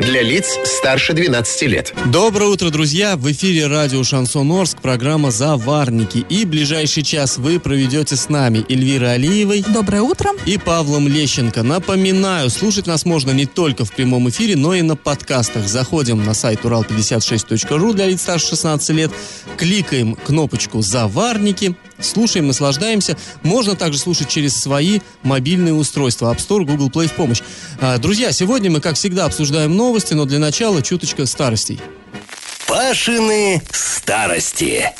Для 0.00 0.22
лиц 0.22 0.58
старше 0.64 1.12
12 1.12 1.62
лет. 1.68 1.92
Доброе 2.06 2.46
утро, 2.46 2.70
друзья! 2.70 3.16
В 3.16 3.30
эфире 3.32 3.66
радио 3.66 4.02
«Шансон 4.02 4.50
Орск», 4.50 4.78
программа 4.80 5.30
«Заварники». 5.30 6.24
И 6.30 6.46
ближайший 6.46 7.02
час 7.02 7.36
вы 7.36 7.60
проведете 7.60 8.16
с 8.16 8.30
нами 8.30 8.64
Эльвирой 8.70 9.16
Алиевой. 9.16 9.62
Доброе 9.62 10.00
утро. 10.00 10.30
И 10.46 10.56
Павлом 10.56 11.06
Лещенко. 11.06 11.62
Напоминаю, 11.62 12.48
слушать 12.48 12.86
нас 12.86 13.04
можно 13.04 13.32
не 13.32 13.44
только 13.44 13.84
в 13.84 13.92
прямом 13.92 14.30
эфире, 14.30 14.56
но 14.56 14.74
и 14.74 14.80
на 14.80 14.96
подкастах. 14.96 15.68
Заходим 15.68 16.24
на 16.24 16.32
сайт 16.32 16.60
урал56.ру 16.64 17.92
для 17.92 18.06
лиц 18.06 18.22
старше 18.22 18.48
16 18.48 18.90
лет, 18.96 19.10
кликаем 19.58 20.14
кнопочку 20.14 20.80
«Заварники», 20.80 21.76
слушаем, 22.00 22.46
наслаждаемся. 22.46 23.16
Можно 23.42 23.76
также 23.76 23.98
слушать 23.98 24.28
через 24.28 24.56
свои 24.56 25.00
мобильные 25.22 25.74
устройства. 25.74 26.32
App 26.32 26.38
Store, 26.38 26.64
Google 26.64 26.88
Play 26.88 27.08
в 27.08 27.12
помощь. 27.12 27.42
А, 27.80 27.98
друзья, 27.98 28.32
сегодня 28.32 28.70
мы, 28.70 28.80
как 28.80 28.96
всегда, 28.96 29.26
обсуждаем 29.26 29.76
новости, 29.76 30.14
но 30.14 30.24
для 30.24 30.38
начала 30.38 30.82
чуточка 30.82 31.26
старостей. 31.26 31.80
Пашины 32.66 33.62
старости. 33.72 34.92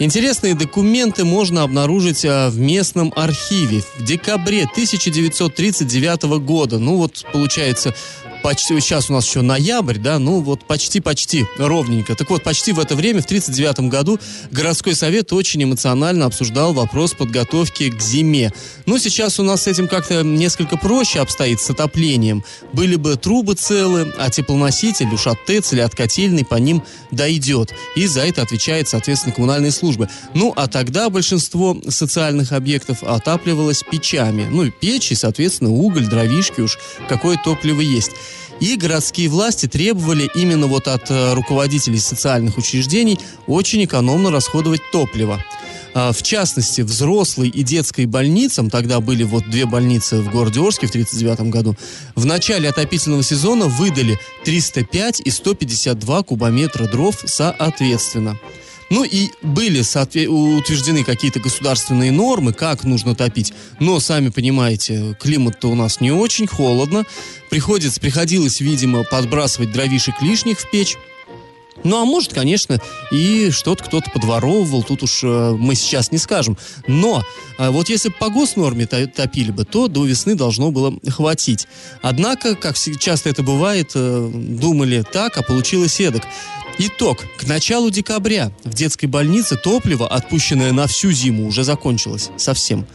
Интересные 0.00 0.54
документы 0.54 1.24
можно 1.24 1.62
обнаружить 1.62 2.24
а, 2.24 2.48
в 2.48 2.58
местном 2.58 3.12
архиве 3.16 3.82
в 3.98 4.02
декабре 4.02 4.62
1939 4.62 6.22
года. 6.40 6.78
Ну 6.78 6.96
вот, 6.96 7.26
получается, 7.34 7.94
почти, 8.42 8.78
сейчас 8.80 9.10
у 9.10 9.12
нас 9.12 9.26
еще 9.26 9.42
ноябрь, 9.42 9.98
да, 9.98 10.18
ну 10.18 10.40
вот 10.40 10.64
почти-почти 10.66 11.46
ровненько. 11.58 12.14
Так 12.14 12.30
вот, 12.30 12.42
почти 12.42 12.72
в 12.72 12.78
это 12.78 12.94
время, 12.94 13.22
в 13.22 13.24
1939 13.24 13.90
году, 13.90 14.18
городской 14.50 14.94
совет 14.94 15.32
очень 15.32 15.62
эмоционально 15.62 16.26
обсуждал 16.26 16.72
вопрос 16.72 17.14
подготовки 17.14 17.90
к 17.90 18.00
зиме. 18.00 18.52
Ну, 18.86 18.98
сейчас 18.98 19.38
у 19.40 19.42
нас 19.42 19.62
с 19.62 19.66
этим 19.66 19.88
как-то 19.88 20.22
несколько 20.22 20.76
проще 20.76 21.20
обстоит 21.20 21.60
с 21.60 21.70
отоплением. 21.70 22.44
Были 22.72 22.96
бы 22.96 23.16
трубы 23.16 23.54
целы, 23.54 24.12
а 24.18 24.30
теплоноситель 24.30 25.08
уж 25.12 25.26
от 25.26 25.44
ТЭЦ 25.44 25.74
или 25.74 25.80
от 25.80 25.94
котельной 25.94 26.44
по 26.44 26.56
ним 26.56 26.82
дойдет. 27.10 27.72
И 27.96 28.06
за 28.06 28.20
это 28.20 28.42
отвечает, 28.42 28.88
соответственно, 28.88 29.34
коммунальные 29.34 29.72
службы. 29.72 30.08
Ну, 30.34 30.52
а 30.56 30.66
тогда 30.66 31.10
большинство 31.10 31.76
социальных 31.88 32.52
объектов 32.52 33.02
отапливалось 33.02 33.82
печами. 33.82 34.46
Ну, 34.50 34.70
печи, 34.70 35.14
соответственно, 35.14 35.70
уголь, 35.70 36.06
дровишки 36.06 36.60
уж, 36.60 36.78
какое 37.08 37.36
топливо 37.42 37.80
есть. 37.80 38.12
И 38.60 38.76
городские 38.76 39.28
власти 39.28 39.66
требовали 39.66 40.30
именно 40.34 40.66
вот 40.66 40.86
от 40.86 41.10
э, 41.10 41.32
руководителей 41.32 41.98
социальных 41.98 42.58
учреждений 42.58 43.18
очень 43.46 43.84
экономно 43.84 44.30
расходовать 44.30 44.82
топливо. 44.92 45.42
А, 45.92 46.12
в 46.12 46.22
частности, 46.22 46.82
взрослой 46.82 47.48
и 47.48 47.62
детской 47.62 48.06
больницам, 48.06 48.70
тогда 48.70 49.00
были 49.00 49.24
вот 49.24 49.48
две 49.48 49.66
больницы 49.66 50.20
в 50.20 50.30
городе 50.30 50.60
Орске 50.60 50.86
в 50.86 50.90
1939 50.90 51.52
году, 51.52 51.74
в 52.14 52.26
начале 52.26 52.68
отопительного 52.68 53.22
сезона 53.22 53.66
выдали 53.66 54.18
305 54.44 55.20
и 55.24 55.30
152 55.30 56.22
кубометра 56.22 56.86
дров 56.86 57.16
соответственно. 57.24 58.38
Ну 58.90 59.04
и 59.04 59.30
были 59.40 59.82
утверждены 60.26 61.04
какие-то 61.04 61.38
государственные 61.38 62.10
нормы, 62.10 62.52
как 62.52 62.82
нужно 62.84 63.14
топить. 63.14 63.52
Но, 63.78 64.00
сами 64.00 64.28
понимаете, 64.28 65.16
климат-то 65.20 65.68
у 65.68 65.76
нас 65.76 66.00
не 66.00 66.10
очень 66.10 66.48
холодно. 66.48 67.04
Приходится, 67.50 68.00
приходилось, 68.00 68.60
видимо, 68.60 69.04
подбрасывать 69.04 69.72
дровишек 69.72 70.20
лишних 70.20 70.58
в 70.58 70.70
печь. 70.70 70.96
Ну, 71.84 72.02
а 72.02 72.04
может, 72.04 72.32
конечно, 72.32 72.78
и 73.10 73.50
что-то 73.50 73.84
кто-то 73.84 74.10
подворовывал, 74.10 74.82
тут 74.82 75.02
уж 75.02 75.20
э, 75.22 75.56
мы 75.58 75.74
сейчас 75.74 76.12
не 76.12 76.18
скажем. 76.18 76.58
Но 76.86 77.24
э, 77.58 77.70
вот 77.70 77.88
если 77.88 78.10
бы 78.10 78.16
по 78.18 78.28
госнорме 78.28 78.86
топили 78.86 79.50
бы, 79.50 79.64
то 79.64 79.88
до 79.88 80.04
весны 80.04 80.34
должно 80.34 80.70
было 80.70 80.94
хватить. 81.08 81.66
Однако, 82.02 82.54
как 82.54 82.76
часто 82.76 83.30
это 83.30 83.42
бывает, 83.42 83.92
э, 83.94 84.30
думали 84.34 85.04
так, 85.10 85.38
а 85.38 85.42
получилось 85.42 86.00
эдак. 86.00 86.24
Итог. 86.78 87.24
К 87.36 87.46
началу 87.46 87.90
декабря 87.90 88.52
в 88.64 88.74
детской 88.74 89.06
больнице 89.06 89.56
топливо, 89.56 90.08
отпущенное 90.08 90.72
на 90.72 90.86
всю 90.86 91.12
зиму, 91.12 91.46
уже 91.46 91.64
закончилось. 91.64 92.30
Совсем. 92.36 92.86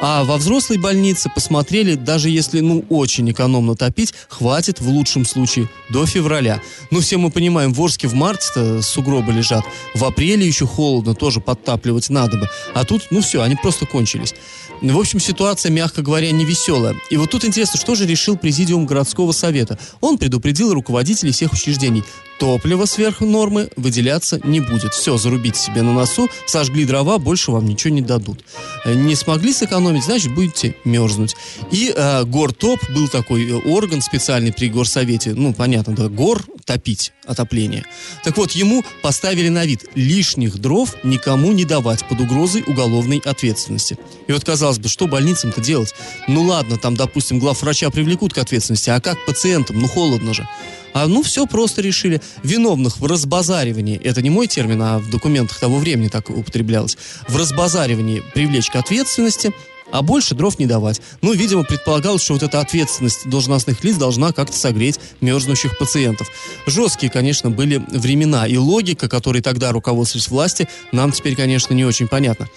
А 0.00 0.24
во 0.24 0.38
взрослой 0.38 0.78
больнице 0.78 1.30
посмотрели, 1.34 1.94
даже 1.94 2.30
если, 2.30 2.60
ну, 2.60 2.84
очень 2.88 3.30
экономно 3.30 3.76
топить, 3.76 4.14
хватит 4.28 4.80
в 4.80 4.88
лучшем 4.88 5.26
случае 5.26 5.68
до 5.90 6.06
февраля. 6.06 6.62
Ну, 6.90 7.00
все 7.00 7.18
мы 7.18 7.30
понимаем, 7.30 7.74
в 7.74 7.82
Орске 7.82 8.08
в 8.08 8.14
марте 8.14 8.82
сугробы 8.82 9.32
лежат. 9.32 9.64
В 9.94 10.04
апреле 10.04 10.46
еще 10.46 10.66
холодно, 10.66 11.14
тоже 11.14 11.40
подтапливать 11.40 12.08
надо 12.08 12.38
бы. 12.38 12.48
А 12.74 12.84
тут, 12.84 13.08
ну 13.10 13.20
все, 13.20 13.42
они 13.42 13.56
просто 13.56 13.84
кончились. 13.84 14.34
В 14.80 14.98
общем, 14.98 15.20
ситуация, 15.20 15.70
мягко 15.70 16.00
говоря, 16.00 16.30
не 16.30 16.46
веселая. 16.46 16.96
И 17.10 17.18
вот 17.18 17.30
тут 17.30 17.44
интересно, 17.44 17.78
что 17.78 17.94
же 17.94 18.06
решил 18.06 18.38
президиум 18.38 18.86
городского 18.86 19.32
совета. 19.32 19.78
Он 20.00 20.16
предупредил 20.16 20.72
руководителей 20.72 21.32
всех 21.32 21.52
учреждений. 21.52 22.02
Топливо 22.38 22.86
сверх 22.86 23.20
нормы 23.20 23.68
выделяться 23.76 24.40
не 24.42 24.60
будет. 24.60 24.94
Все, 24.94 25.18
зарубите 25.18 25.60
себе 25.60 25.82
на 25.82 25.92
носу, 25.92 26.30
сожгли 26.46 26.86
дрова, 26.86 27.18
больше 27.18 27.50
вам 27.50 27.66
ничего 27.66 27.92
не 27.92 28.00
дадут. 28.00 28.42
Э, 28.86 28.94
не 28.94 29.14
смогли 29.14 29.52
сэкономить, 29.52 29.89
значит, 29.98 30.34
будете 30.34 30.76
мерзнуть. 30.84 31.34
И 31.70 31.92
э, 31.94 32.24
Гортоп 32.24 32.78
был 32.90 33.08
такой 33.08 33.50
э, 33.50 33.54
орган 33.54 34.00
специальный 34.00 34.52
при 34.52 34.68
горсовете. 34.68 35.34
Ну, 35.34 35.52
понятно, 35.52 35.94
да, 35.94 36.08
гор 36.08 36.44
топить, 36.64 37.12
отопление. 37.26 37.84
Так 38.22 38.36
вот, 38.36 38.52
ему 38.52 38.84
поставили 39.02 39.48
на 39.48 39.64
вид 39.64 39.86
лишних 39.94 40.58
дров 40.58 40.94
никому 41.02 41.52
не 41.52 41.64
давать 41.64 42.06
под 42.08 42.20
угрозой 42.20 42.62
уголовной 42.66 43.20
ответственности. 43.24 43.98
И 44.28 44.32
вот, 44.32 44.44
казалось 44.44 44.78
бы, 44.78 44.88
что 44.88 45.06
больницам-то 45.08 45.60
делать? 45.60 45.94
Ну 46.28 46.42
ладно, 46.42 46.78
там, 46.78 46.96
допустим, 46.96 47.40
главврача 47.40 47.90
привлекут 47.90 48.32
к 48.32 48.38
ответственности, 48.38 48.90
а 48.90 49.00
как 49.00 49.24
пациентам? 49.26 49.80
Ну 49.80 49.88
холодно 49.88 50.32
же. 50.32 50.48
А 50.92 51.06
ну 51.06 51.22
все 51.22 51.46
просто 51.46 51.82
решили. 51.82 52.20
Виновных 52.42 52.98
в 52.98 53.06
разбазаривании, 53.06 54.00
это 54.02 54.22
не 54.22 54.30
мой 54.30 54.46
термин, 54.46 54.82
а 54.82 54.98
в 54.98 55.10
документах 55.10 55.58
того 55.58 55.78
времени 55.78 56.08
так 56.08 56.30
употреблялось, 56.30 56.96
в 57.28 57.36
разбазаривании 57.36 58.22
привлечь 58.34 58.70
к 58.70 58.76
ответственности, 58.76 59.52
а 59.92 60.02
больше 60.02 60.34
дров 60.34 60.58
не 60.58 60.66
давать. 60.66 61.00
Ну, 61.22 61.32
видимо, 61.32 61.64
предполагалось, 61.64 62.22
что 62.22 62.34
вот 62.34 62.42
эта 62.42 62.60
ответственность 62.60 63.28
должностных 63.28 63.82
лиц 63.84 63.96
должна 63.96 64.32
как-то 64.32 64.56
согреть 64.56 65.00
мерзнущих 65.20 65.78
пациентов. 65.78 66.28
Жесткие, 66.66 67.10
конечно, 67.10 67.50
были 67.50 67.84
времена, 67.88 68.46
и 68.46 68.56
логика, 68.56 69.08
которой 69.08 69.42
тогда 69.42 69.72
руководствовались 69.72 70.28
власти, 70.28 70.68
нам 70.92 71.12
теперь, 71.12 71.36
конечно, 71.36 71.74
не 71.74 71.84
очень 71.84 72.08
понятна. 72.08 72.48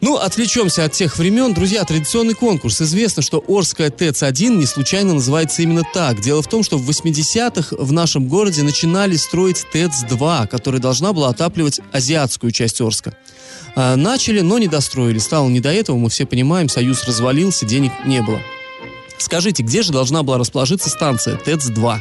Ну, 0.00 0.16
отвлечемся 0.16 0.84
от 0.84 0.92
тех 0.92 1.18
времен. 1.18 1.54
Друзья, 1.54 1.84
традиционный 1.84 2.34
конкурс. 2.34 2.80
Известно, 2.80 3.22
что 3.22 3.42
Орская 3.46 3.90
ТЭЦ-1 3.90 4.56
не 4.56 4.66
случайно 4.66 5.14
называется 5.14 5.62
именно 5.62 5.82
так. 5.94 6.20
Дело 6.20 6.42
в 6.42 6.48
том, 6.48 6.62
что 6.62 6.78
в 6.78 6.88
80-х 6.88 7.76
в 7.76 7.92
нашем 7.92 8.28
городе 8.28 8.62
начинали 8.62 9.16
строить 9.16 9.64
ТЭЦ-2, 9.72 10.48
которая 10.48 10.80
должна 10.80 11.12
была 11.12 11.28
отапливать 11.28 11.80
азиатскую 11.92 12.52
часть 12.52 12.80
Орска. 12.80 13.16
А, 13.74 13.96
начали, 13.96 14.40
но 14.40 14.58
не 14.58 14.68
достроили. 14.68 15.18
Стало 15.18 15.48
не 15.48 15.60
до 15.60 15.72
этого, 15.72 15.96
мы 15.96 16.10
все 16.10 16.26
понимаем, 16.26 16.68
союз 16.68 17.04
развалился, 17.04 17.66
денег 17.66 17.92
не 18.04 18.22
было. 18.22 18.40
Скажите, 19.18 19.62
где 19.62 19.82
же 19.82 19.92
должна 19.92 20.22
была 20.22 20.38
расположиться 20.38 20.90
станция 20.90 21.36
ТЭЦ-2? 21.36 22.00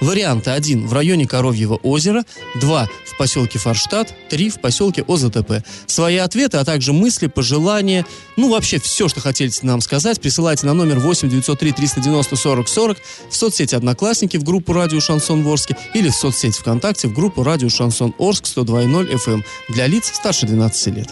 Варианты 0.00 0.50
1 0.50 0.86
в 0.86 0.92
районе 0.92 1.26
Коровьего 1.26 1.76
озера, 1.76 2.24
2 2.56 2.88
в 3.06 3.18
поселке 3.18 3.58
Форштадт, 3.58 4.12
3 4.28 4.50
в 4.50 4.60
поселке 4.60 5.02
ОЗТП. 5.06 5.64
Свои 5.86 6.16
ответы, 6.16 6.58
а 6.58 6.64
также 6.64 6.92
мысли, 6.92 7.28
пожелания, 7.28 8.04
ну 8.36 8.50
вообще 8.50 8.78
все, 8.78 9.08
что 9.08 9.20
хотите 9.20 9.60
нам 9.62 9.80
сказать, 9.80 10.20
присылайте 10.20 10.66
на 10.66 10.74
номер 10.74 10.98
8 10.98 11.28
903 11.30 11.72
390 11.72 12.36
40 12.36 12.68
40 12.68 12.98
в 13.30 13.36
соцсети 13.36 13.74
Одноклассники 13.74 14.36
в 14.36 14.44
группу 14.44 14.72
Радио 14.72 15.00
Шансон 15.00 15.42
Ворске 15.42 15.76
или 15.94 16.08
в 16.08 16.14
соцсети 16.14 16.58
ВКонтакте 16.58 17.08
в 17.08 17.14
группу 17.14 17.42
Радио 17.42 17.68
Шансон 17.68 18.14
Орск 18.18 18.44
102.0 18.44 19.12
FM 19.24 19.42
для 19.70 19.86
лиц 19.86 20.12
старше 20.12 20.46
12 20.46 20.94
лет. 20.94 21.08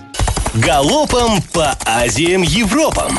Галопом 0.54 1.42
по 1.52 1.76
Азиям 1.84 2.42
Европам! 2.42 3.18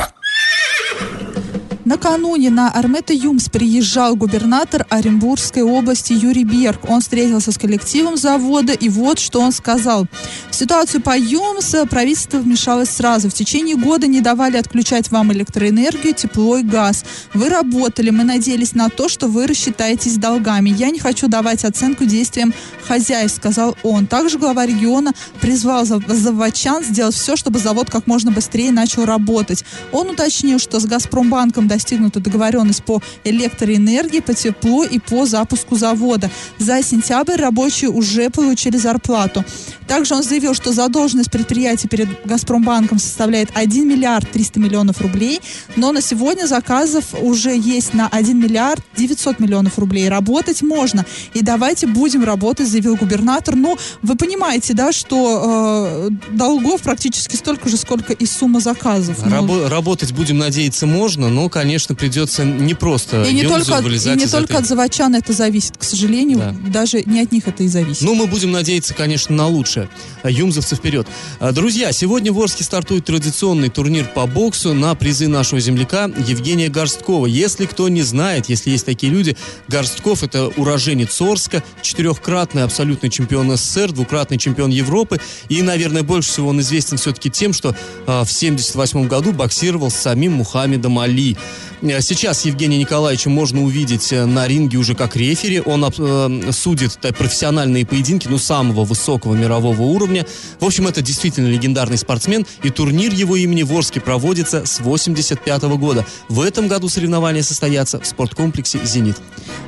Накануне 1.86 2.50
на 2.50 2.68
Армета 2.72 3.12
Юмс 3.12 3.48
приезжал 3.48 4.16
губернатор 4.16 4.84
Оренбургской 4.90 5.62
области 5.62 6.12
Юрий 6.12 6.42
Берг. 6.42 6.80
Он 6.90 7.00
встретился 7.00 7.52
с 7.52 7.58
коллективом 7.58 8.16
завода, 8.16 8.72
и 8.72 8.88
вот 8.88 9.20
что 9.20 9.40
он 9.40 9.52
сказал. 9.52 10.08
В 10.50 10.54
ситуацию 10.56 11.00
по 11.00 11.16
Юмс 11.16 11.76
правительство 11.88 12.38
вмешалось 12.38 12.90
сразу. 12.90 13.30
В 13.30 13.34
течение 13.34 13.76
года 13.76 14.08
не 14.08 14.20
давали 14.20 14.56
отключать 14.56 15.12
вам 15.12 15.32
электроэнергию, 15.32 16.12
тепло 16.12 16.56
и 16.56 16.64
газ. 16.64 17.04
Вы 17.34 17.50
работали, 17.50 18.10
мы 18.10 18.24
надеялись 18.24 18.74
на 18.74 18.88
то, 18.88 19.08
что 19.08 19.28
вы 19.28 19.46
рассчитаетесь 19.46 20.16
долгами. 20.16 20.70
Я 20.70 20.90
не 20.90 20.98
хочу 20.98 21.28
давать 21.28 21.64
оценку 21.64 22.04
действиям 22.04 22.52
хозяйств, 22.84 23.36
сказал 23.36 23.76
он. 23.84 24.08
Также 24.08 24.38
глава 24.38 24.66
региона 24.66 25.12
призвал 25.40 25.84
заводчан 25.84 26.82
сделать 26.82 27.14
все, 27.14 27.36
чтобы 27.36 27.60
завод 27.60 27.90
как 27.90 28.08
можно 28.08 28.32
быстрее 28.32 28.72
начал 28.72 29.04
работать. 29.04 29.64
Он 29.92 30.10
уточнил, 30.10 30.58
что 30.58 30.80
с 30.80 30.86
Газпромбанком 30.86 31.68
достигнута 31.76 32.20
договоренность 32.20 32.82
по 32.82 33.02
электроэнергии, 33.24 34.20
по 34.20 34.34
теплу 34.34 34.82
и 34.82 34.98
по 34.98 35.26
запуску 35.26 35.76
завода. 35.76 36.30
За 36.58 36.82
сентябрь 36.82 37.36
рабочие 37.36 37.90
уже 37.90 38.30
получили 38.30 38.76
зарплату. 38.78 39.44
Также 39.86 40.14
он 40.14 40.22
заявил, 40.22 40.54
что 40.54 40.72
задолженность 40.72 41.30
предприятия 41.30 41.88
перед 41.88 42.08
Газпромбанком 42.24 42.98
составляет 42.98 43.50
1 43.54 43.88
миллиард 43.88 44.30
300 44.30 44.58
миллионов 44.58 45.00
рублей, 45.00 45.40
но 45.76 45.92
на 45.92 46.00
сегодня 46.00 46.46
заказов 46.46 47.04
уже 47.20 47.56
есть 47.56 47.94
на 47.94 48.08
1 48.08 48.38
миллиард 48.38 48.82
900 48.96 49.38
миллионов 49.38 49.78
рублей. 49.78 50.08
Работать 50.08 50.62
можно. 50.62 51.04
И 51.34 51.42
давайте 51.42 51.86
будем 51.86 52.24
работать, 52.24 52.68
заявил 52.68 52.96
губернатор. 52.96 53.54
Но 53.54 53.76
вы 54.02 54.16
понимаете, 54.16 54.74
да, 54.74 54.92
что 54.92 56.08
э, 56.08 56.10
долгов 56.32 56.82
практически 56.82 57.36
столько 57.36 57.68
же, 57.68 57.76
сколько 57.76 58.12
и 58.12 58.26
сумма 58.26 58.60
заказов. 58.60 59.18
Ну, 59.24 59.30
Рабо- 59.30 59.68
работать 59.68 60.12
будем 60.12 60.38
надеяться 60.38 60.86
можно, 60.86 61.28
но, 61.28 61.48
конечно, 61.48 61.65
придется 61.94 62.44
не 62.44 62.74
просто 62.74 63.22
и 63.24 63.32
не 63.32 63.42
только, 63.42 63.74
от- 63.76 63.80
и 63.82 63.84
вылезать 63.84 64.16
не 64.18 64.26
только 64.26 64.54
этой- 64.54 64.62
от 64.62 64.66
заводчан 64.66 65.14
это 65.14 65.32
зависит, 65.32 65.76
к 65.76 65.82
сожалению, 65.82 66.38
Да. 66.38 66.54
даже 66.70 67.02
не 67.04 67.20
от 67.22 67.32
них 67.32 67.46
это 67.48 67.62
и 67.62 67.68
зависит. 67.68 68.02
Ну, 68.02 68.14
мы 68.14 68.26
будем 68.26 68.52
надеяться, 68.52 68.94
конечно, 68.94 69.34
на 69.34 69.46
лучшее. 69.48 69.88
А, 70.22 70.30
Юмзовцы 70.30 70.76
вперед. 70.76 71.06
А, 71.40 71.52
Друзья, 71.52 71.92
сегодня 71.92 72.32
в 72.32 72.40
Орске 72.40 72.64
стартует 72.64 73.04
традиционный 73.06 73.68
турнир 73.68 74.06
по 74.14 74.26
боксу 74.26 74.74
на 74.74 74.94
призы 74.94 75.28
нашего 75.28 75.60
земляка 75.60 76.04
Евгения 76.26 76.68
Горсткова. 76.68 77.26
Если 77.26 77.66
кто 77.66 77.88
не 77.88 78.02
знает, 78.02 78.48
если 78.48 78.70
есть 78.70 78.84
такие 78.86 79.12
люди, 79.12 79.36
Горстков 79.68 80.22
это 80.22 80.48
уроженец 80.56 81.20
Орска, 81.20 81.62
четырехкратный 81.82 82.62
абсолютный 82.64 83.10
чемпион 83.10 83.56
СССР, 83.56 83.92
двукратный 83.92 84.38
чемпион 84.38 84.70
Европы. 84.70 85.20
И, 85.48 85.62
наверное, 85.62 86.02
больше 86.02 86.30
всего 86.30 86.48
он 86.50 86.60
известен 86.60 86.98
все-таки 86.98 87.30
тем, 87.30 87.52
что 87.52 87.74
а, 88.06 88.24
в 88.24 88.30
78 88.32 89.08
году 89.08 89.32
боксировал 89.32 89.90
с 89.90 89.94
самим 89.96 90.32
Мухаммедом 90.34 90.98
Али. 90.98 91.36
Э, 91.82 92.00
Сейчас 92.00 92.44
Евгения 92.44 92.78
Николаевича 92.78 93.30
можно 93.30 93.62
увидеть 93.62 94.12
э, 94.12 94.24
на 94.24 94.46
ринге 94.46 94.78
уже 94.78 94.94
как 94.94 95.16
рефери. 95.16 95.60
Он 95.64 95.84
э, 95.84 96.52
судит 96.52 96.98
э, 97.02 97.12
профессиональные 97.12 97.84
поединки, 97.84 98.28
ну, 98.28 98.38
самого 98.38 98.84
высокого 98.84 99.34
мирового 99.34 99.82
уровня. 99.82 100.26
В 100.60 100.64
общем, 100.64 100.86
это 100.86 101.02
действительно 101.02 101.48
легендарный 101.48 101.98
спортсмен, 101.98 102.46
и 102.62 102.70
турнир 102.70 103.12
его 103.12 103.36
имени 103.36 103.62
в 103.62 103.72
Орске 103.72 104.00
проводится 104.00 104.64
с 104.64 104.80
85 104.80 105.62
года. 105.78 106.06
В 106.28 106.40
этом 106.40 106.68
году 106.68 106.88
соревнования 106.88 107.42
состоятся 107.42 108.00
в 108.00 108.06
спорткомплексе 108.06 108.80
«Зенит». 108.84 109.16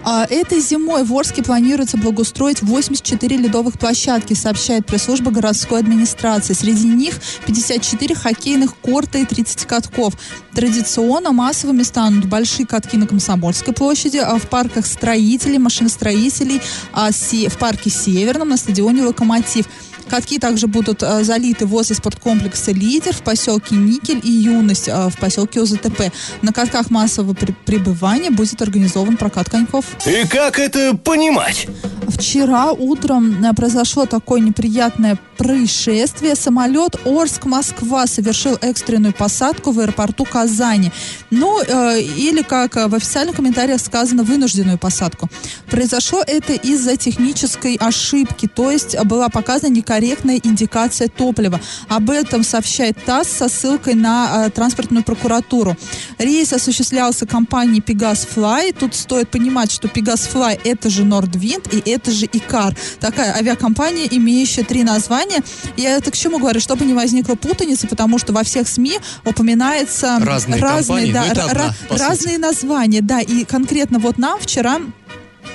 А 0.04 0.24
этой 0.24 0.60
зимой 0.60 1.04
в 1.04 1.12
Орске 1.12 1.42
планируется 1.42 1.96
благоустроить 1.96 2.62
84 2.62 3.36
ледовых 3.36 3.78
площадки, 3.78 4.34
сообщает 4.34 4.86
пресс-служба 4.86 5.30
городской 5.30 5.80
администрации. 5.80 6.54
Среди 6.54 6.88
них 6.88 7.14
54 7.46 8.14
хоккейных 8.14 8.76
корта 8.76 9.18
и 9.18 9.24
30 9.24 9.66
катков. 9.66 10.14
Традиционно 10.54 11.32
массовыми 11.78 11.82
станут 11.82 12.24
большие 12.26 12.66
катки 12.66 12.96
на 12.96 13.06
Комсомольской 13.06 13.72
площади, 13.72 14.18
а 14.18 14.38
в 14.38 14.48
парках 14.48 14.86
строителей, 14.86 15.58
машиностроителей, 15.58 16.60
а 16.92 17.10
в 17.10 17.58
парке 17.58 17.90
Северном, 17.90 18.48
на 18.48 18.56
стадионе 18.56 19.02
«Локомотив». 19.02 19.66
Катки 20.08 20.38
также 20.38 20.66
будут 20.66 21.02
э, 21.02 21.24
залиты 21.24 21.66
возле 21.66 21.96
спорткомплекса 21.96 22.72
«Лидер» 22.72 23.12
в 23.12 23.22
поселке 23.22 23.74
Никель 23.74 24.20
и 24.22 24.30
«Юность» 24.30 24.88
э, 24.88 25.08
в 25.08 25.18
поселке 25.18 25.60
ОЗТП. 25.60 26.12
На 26.42 26.52
катках 26.52 26.90
массового 26.90 27.34
пребывания 27.34 28.30
будет 28.30 28.60
организован 28.62 29.16
прокат 29.16 29.50
коньков. 29.50 29.84
И 30.06 30.26
как 30.26 30.58
это 30.58 30.96
понимать? 30.96 31.66
Вчера 32.08 32.72
утром 32.72 33.44
э, 33.44 33.52
произошло 33.54 34.06
такое 34.06 34.40
неприятное 34.40 35.18
происшествие. 35.36 36.34
Самолет 36.34 36.96
Орск-Москва 37.04 38.06
совершил 38.06 38.58
экстренную 38.60 39.12
посадку 39.12 39.70
в 39.70 39.78
аэропорту 39.78 40.24
Казани. 40.24 40.90
Ну, 41.30 41.60
э, 41.60 42.00
или, 42.00 42.42
как 42.42 42.74
в 42.74 42.94
официальных 42.94 43.36
комментариях 43.36 43.80
сказано, 43.80 44.22
вынужденную 44.22 44.78
посадку. 44.78 45.28
Произошло 45.70 46.22
это 46.26 46.54
из-за 46.54 46.96
технической 46.96 47.76
ошибки, 47.76 48.48
то 48.48 48.70
есть 48.70 48.98
была 49.04 49.28
показана 49.28 49.72
некорректная 49.72 49.97
индикация 50.04 51.08
топлива. 51.08 51.60
Об 51.88 52.10
этом 52.10 52.42
сообщает 52.42 52.96
ТАСС 53.04 53.28
со 53.28 53.48
ссылкой 53.48 53.94
на 53.94 54.46
э, 54.46 54.50
транспортную 54.50 55.02
прокуратуру. 55.04 55.76
Рейс 56.18 56.52
осуществлялся 56.52 57.26
компанией 57.26 57.80
Pegas 57.80 58.26
Fly. 58.34 58.74
Тут 58.78 58.94
стоит 58.94 59.30
понимать, 59.30 59.70
что 59.72 59.88
Pegas 59.88 60.28
Fly 60.32 60.60
это 60.64 60.90
же 60.90 61.04
Nordwind 61.04 61.68
и 61.70 61.90
это 61.90 62.10
же 62.10 62.26
Икар. 62.26 62.76
Такая 63.00 63.34
авиакомпания, 63.34 64.06
имеющая 64.10 64.64
три 64.64 64.82
названия. 64.82 65.42
Я 65.76 65.96
это 65.96 66.10
к 66.10 66.16
чему 66.16 66.38
говорю? 66.38 66.60
Чтобы 66.60 66.84
не 66.84 66.94
возникло 66.94 67.34
путаницы, 67.34 67.86
потому 67.86 68.18
что 68.18 68.32
во 68.32 68.42
всех 68.44 68.68
СМИ 68.68 68.98
упоминается 69.24 70.18
Разные 70.20 70.60
компании, 70.60 71.12
да, 71.12 71.24
ра- 71.26 71.50
одна, 71.50 71.74
сути. 71.88 72.00
разные 72.00 72.38
названия, 72.38 73.00
да. 73.00 73.20
И 73.20 73.44
конкретно 73.44 73.98
вот 73.98 74.18
нам 74.18 74.38
вчера 74.40 74.80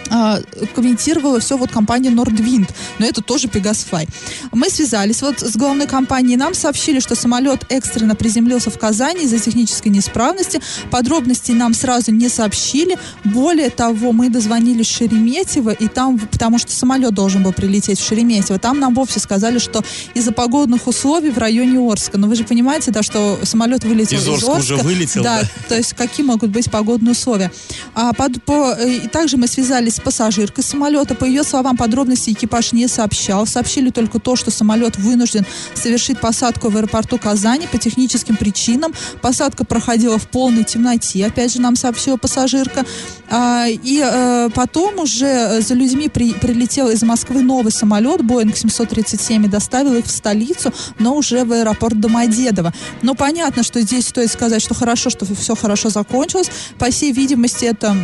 а, 0.10 0.40
комментировала 0.76 1.40
все 1.40 1.58
вот 1.58 1.72
компания 1.72 2.10
Nordwind, 2.10 2.70
но 3.00 3.06
это 3.06 3.22
тоже 3.22 3.48
Pegasfly. 3.48 4.08
Мы 4.52 4.70
связались 4.70 5.22
вот 5.22 5.40
с 5.40 5.56
главной 5.56 5.88
компанией, 5.88 6.38
нам 6.38 6.54
сообщили, 6.54 7.00
что 7.00 7.16
самолет 7.16 7.66
экстренно 7.70 8.16
приземлился 8.16 8.70
в 8.70 8.78
Казани 8.78 9.24
из-за 9.24 9.40
технической 9.40 9.92
неисправности. 9.92 10.62
Подробностей 10.92 11.54
нам 11.54 11.74
сразу 11.74 12.12
не 12.12 12.30
сообщили. 12.30 12.98
Более 13.24 13.70
того, 13.70 14.12
мы 14.12 14.30
дозвонились 14.30 14.88
в 14.88 14.96
Шереметьево, 14.98 15.72
и 15.72 15.88
там, 15.88 16.20
потому 16.20 16.58
что 16.58 16.72
самолет 16.72 17.14
должен 17.14 17.44
был 17.44 17.54
прилететь 17.54 18.00
в 18.00 18.08
Шереметьево, 18.08 18.60
там 18.60 18.80
нам 18.80 18.94
вовсе 18.94 19.20
сказали, 19.20 19.60
что 19.60 19.84
из-за 20.14 20.32
погодных 20.32 20.88
условий 20.88 21.30
в 21.32 21.38
районе 21.38 21.80
Орска. 21.80 22.18
Но 22.18 22.28
вы 22.28 22.36
же 22.36 22.44
понимаете, 22.44 22.92
да, 22.92 23.04
что 23.04 23.40
самолет 23.44 23.84
вылетел 23.84 24.18
Из 24.18 24.24
из, 24.24 24.30
Орска 24.30 24.52
уже 24.52 24.76
вылетел, 24.78 25.24
да, 25.24 25.42
да. 25.42 25.48
то 25.70 25.76
есть 25.76 25.94
какие 25.94 26.26
могут 26.26 26.50
быть 26.52 26.70
погодные 26.70 27.12
условия. 27.12 27.52
А 27.96 28.14
под- 28.14 28.44
по- 28.44 28.76
э, 28.78 28.94
и 29.04 29.08
также 29.08 29.38
мы 29.38 29.48
связались 29.48 29.93
с 29.94 30.00
пассажиркой 30.00 30.64
самолета. 30.64 31.16
По 31.16 31.26
ее 31.26 31.44
словам, 31.44 31.78
подробности 31.78 32.32
экипаж 32.32 32.74
не 32.74 32.88
сообщал. 32.88 33.46
Сообщили 33.46 33.90
только 33.90 34.20
то, 34.20 34.36
что 34.36 34.52
самолет 34.52 34.98
вынужден 34.98 35.46
совершить 35.74 36.20
посадку 36.20 36.70
в 36.70 36.78
аэропорту 36.78 37.18
Казани 37.18 37.68
по 37.72 37.78
техническим 37.78 38.36
причинам. 38.36 38.94
Посадка 39.22 39.64
проходила 39.64 40.18
в 40.18 40.28
полной 40.28 40.64
темноте, 40.64 41.26
опять 41.26 41.54
же 41.54 41.62
нам 41.62 41.76
сообщила 41.76 42.18
пассажирка. 42.18 42.86
А, 43.30 43.66
и 43.68 44.02
э, 44.04 44.50
потом 44.54 45.00
уже 45.00 45.62
за 45.62 45.74
людьми 45.74 46.10
при- 46.10 46.34
прилетел 46.34 46.90
из 46.90 47.02
Москвы 47.04 47.42
новый 47.42 47.72
самолет 47.72 48.22
Boeing 48.22 48.56
737 48.56 49.46
и 49.46 49.48
доставил 49.48 49.96
их 49.96 50.06
в 50.06 50.12
столицу, 50.12 50.74
но 51.00 51.16
уже 51.16 51.44
в 51.44 51.52
аэропорт 51.52 52.00
Домодедово. 52.00 52.74
Но 53.02 53.16
понятно, 53.16 53.64
что 53.64 53.82
здесь 53.82 54.08
стоит 54.08 54.32
сказать, 54.32 54.62
что 54.62 54.74
хорошо, 54.74 55.10
что 55.10 55.26
все 55.26 55.56
хорошо 55.56 55.90
закончилось. 55.90 56.50
По 56.78 56.92
всей 56.92 57.12
видимости, 57.12 57.66
это 57.66 57.96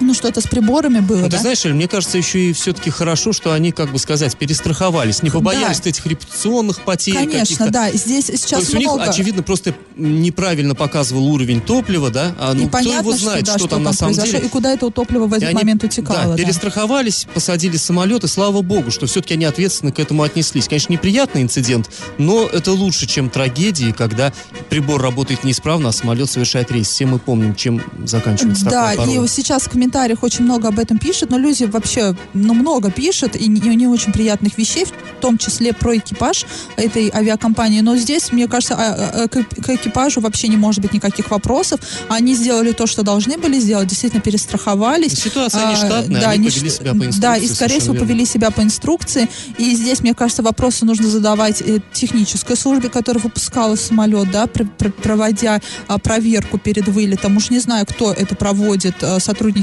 ну 0.00 0.14
что-то 0.14 0.40
с 0.40 0.44
приборами 0.46 1.00
было, 1.00 1.18
Ну, 1.22 1.28
да? 1.28 1.36
ты 1.36 1.42
знаешь, 1.42 1.64
Эль, 1.64 1.74
мне 1.74 1.88
кажется, 1.88 2.18
еще 2.18 2.50
и 2.50 2.52
все-таки 2.52 2.90
хорошо, 2.90 3.32
что 3.32 3.52
они, 3.52 3.72
как 3.72 3.90
бы 3.92 3.98
сказать, 3.98 4.36
перестраховались, 4.36 5.22
не 5.22 5.30
побоялись 5.30 5.80
Да. 5.80 5.90
этих 5.90 6.06
репутационных 6.06 6.80
потерь 6.80 7.14
Конечно, 7.14 7.68
да. 7.70 7.90
Здесь 7.92 8.26
То 8.26 8.36
сейчас 8.36 8.60
есть 8.60 8.74
у 8.74 8.78
них, 8.78 8.86
много... 8.88 9.04
очевидно, 9.04 9.42
просто 9.42 9.74
неправильно 9.96 10.74
показывал 10.74 11.26
уровень 11.28 11.60
топлива, 11.60 12.10
да? 12.10 12.34
А 12.38 12.54
ну 12.54 12.60
и 12.64 12.68
кто 12.68 12.78
понятно, 12.78 12.98
его 13.00 13.12
знает, 13.16 13.46
что, 13.46 13.52
да, 13.54 13.58
что, 13.58 13.68
там 13.68 13.82
на 13.82 13.92
самом 13.92 14.14
деле. 14.14 14.38
и 14.38 14.48
куда 14.48 14.72
это 14.72 14.90
топливо 14.90 15.26
в 15.26 15.32
этот 15.32 15.48
они, 15.48 15.54
момент 15.54 15.84
утекало. 15.84 16.18
Да, 16.22 16.28
да. 16.30 16.36
перестраховались, 16.36 17.26
посадили 17.32 17.76
самолет, 17.76 18.24
и 18.24 18.28
слава 18.28 18.62
богу, 18.62 18.90
что 18.90 19.06
все-таки 19.06 19.34
они 19.34 19.44
ответственно 19.44 19.92
к 19.92 19.98
этому 19.98 20.22
отнеслись. 20.22 20.68
Конечно, 20.68 20.92
неприятный 20.92 21.42
инцидент, 21.42 21.90
но 22.18 22.46
это 22.46 22.72
лучше, 22.72 23.06
чем 23.06 23.30
трагедии, 23.30 23.92
когда 23.92 24.32
прибор 24.68 25.00
работает 25.00 25.44
неисправно, 25.44 25.90
а 25.90 25.92
самолет 25.92 26.30
совершает 26.30 26.70
рейс. 26.70 26.88
Все 26.88 27.06
мы 27.06 27.18
помним, 27.18 27.54
чем 27.54 27.82
заканчивается 28.04 28.64
Да, 28.64 28.90
такое 28.90 28.96
порой. 29.06 29.24
и 29.24 29.28
сейчас 29.28 29.62
в 29.64 29.74
комментариях 29.80 30.22
очень 30.22 30.44
много 30.44 30.68
об 30.68 30.78
этом 30.78 30.98
пишут, 30.98 31.30
но 31.30 31.38
люди 31.38 31.64
вообще, 31.64 32.14
ну, 32.34 32.52
много 32.52 32.90
пишут, 32.90 33.34
и 33.34 33.48
не, 33.48 33.60
не 33.76 33.86
очень 33.86 34.12
приятных 34.12 34.58
вещей, 34.58 34.84
в 34.84 35.20
том 35.22 35.38
числе 35.38 35.72
про 35.72 35.96
экипаж 35.96 36.44
этой 36.76 37.10
авиакомпании. 37.14 37.80
Но 37.80 37.96
здесь, 37.96 38.30
мне 38.30 38.46
кажется, 38.46 38.74
а- 38.76 39.22
а- 39.24 39.28
к, 39.28 39.42
к 39.42 39.68
экипажу 39.70 40.20
вообще 40.20 40.48
не 40.48 40.58
может 40.58 40.82
быть 40.82 40.92
никаких 40.92 41.30
вопросов. 41.30 41.80
Они 42.10 42.34
сделали 42.34 42.72
то, 42.72 42.86
что 42.86 43.02
должны 43.02 43.38
были 43.38 43.58
сделать, 43.58 43.88
действительно 43.88 44.20
перестраховались. 44.20 45.14
Ситуация 45.14 45.66
А, 45.68 45.72
нештатная, 45.72 46.20
да, 46.20 46.30
они 46.30 46.44
не 46.44 46.50
повели 46.50 46.68
ш- 46.70 46.76
себя 46.76 46.90
по 46.92 46.96
инструкции. 46.96 47.20
Да, 47.20 47.36
и, 47.36 47.46
скорее 47.48 47.80
всего, 47.80 47.94
верно. 47.94 48.06
повели 48.06 48.26
себя 48.26 48.50
по 48.50 48.60
инструкции. 48.60 49.28
И 49.56 49.74
здесь, 49.74 50.00
мне 50.00 50.12
кажется, 50.12 50.42
вопросы 50.42 50.84
нужно 50.84 51.08
задавать 51.08 51.62
э, 51.62 51.80
технической 51.94 52.56
службе, 52.56 52.90
которая 52.90 53.22
выпускала 53.22 53.76
самолет, 53.76 54.30
да, 54.30 54.46
пр- 54.46 54.68
пр- 54.78 54.92
проводя 54.92 55.60
а, 55.88 55.98
проверку 55.98 56.58
перед 56.58 56.86
вылетом. 56.88 57.38
Уж 57.38 57.48
не 57.48 57.60
знаю, 57.60 57.86
кто 57.86 58.12
это 58.12 58.34
проводит, 58.36 59.02
а, 59.02 59.18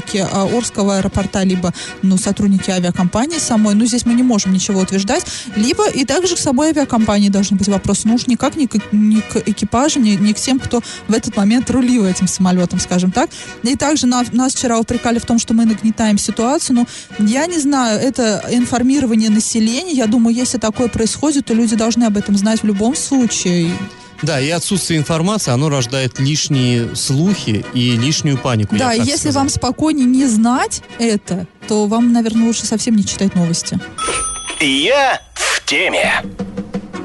сотрудники 0.08 0.26
а, 0.32 0.44
Орского 0.44 0.96
аэропорта, 0.98 1.42
либо, 1.42 1.72
ну, 2.02 2.16
сотрудники 2.16 2.70
авиакомпании 2.70 3.38
самой. 3.38 3.74
Ну, 3.74 3.84
здесь 3.86 4.06
мы 4.06 4.14
не 4.14 4.22
можем 4.22 4.52
ничего 4.52 4.80
утверждать. 4.80 5.24
Либо 5.56 5.88
и 5.88 6.04
также 6.04 6.36
к 6.36 6.38
самой 6.38 6.68
авиакомпании 6.68 7.28
должны 7.28 7.56
быть 7.56 7.68
вопросы. 7.68 8.02
Ну, 8.04 8.14
уж 8.14 8.26
никак 8.26 8.56
не 8.56 8.66
к, 8.66 8.76
не 8.92 9.20
к 9.20 9.36
экипажу, 9.46 10.00
не, 10.00 10.16
не 10.16 10.32
к 10.32 10.36
тем, 10.36 10.58
кто 10.58 10.82
в 11.08 11.12
этот 11.12 11.36
момент 11.36 11.70
рулил 11.70 12.04
этим 12.04 12.28
самолетом, 12.28 12.80
скажем 12.80 13.10
так. 13.10 13.30
И 13.62 13.76
также 13.76 14.06
на- 14.06 14.24
нас 14.32 14.54
вчера 14.54 14.78
упрекали 14.78 15.18
в 15.18 15.26
том, 15.26 15.38
что 15.38 15.54
мы 15.54 15.64
нагнетаем 15.64 16.18
ситуацию. 16.18 16.76
Ну, 16.76 16.86
я 17.18 17.46
не 17.46 17.58
знаю, 17.58 18.00
это 18.00 18.44
информирование 18.50 19.30
населения. 19.30 19.92
Я 19.92 20.06
думаю, 20.06 20.34
если 20.34 20.58
такое 20.58 20.88
происходит, 20.88 21.46
то 21.46 21.54
люди 21.54 21.76
должны 21.76 22.04
об 22.04 22.16
этом 22.16 22.36
знать 22.36 22.62
в 22.62 22.66
любом 22.66 22.96
случае. 22.96 23.70
Да, 24.22 24.40
и 24.40 24.50
отсутствие 24.50 24.98
информации, 24.98 25.52
оно 25.52 25.68
рождает 25.68 26.18
лишние 26.18 26.94
слухи 26.96 27.64
и 27.72 27.96
лишнюю 27.96 28.38
панику. 28.38 28.76
Да, 28.76 28.92
если 28.92 29.16
сказал. 29.16 29.42
вам 29.42 29.48
спокойнее 29.48 30.06
не 30.06 30.26
знать 30.26 30.82
это, 30.98 31.46
то 31.68 31.86
вам, 31.86 32.12
наверное, 32.12 32.46
лучше 32.46 32.66
совсем 32.66 32.96
не 32.96 33.04
читать 33.04 33.34
новости. 33.34 33.78
Я 34.60 35.20
в 35.34 35.64
теме. 35.64 36.22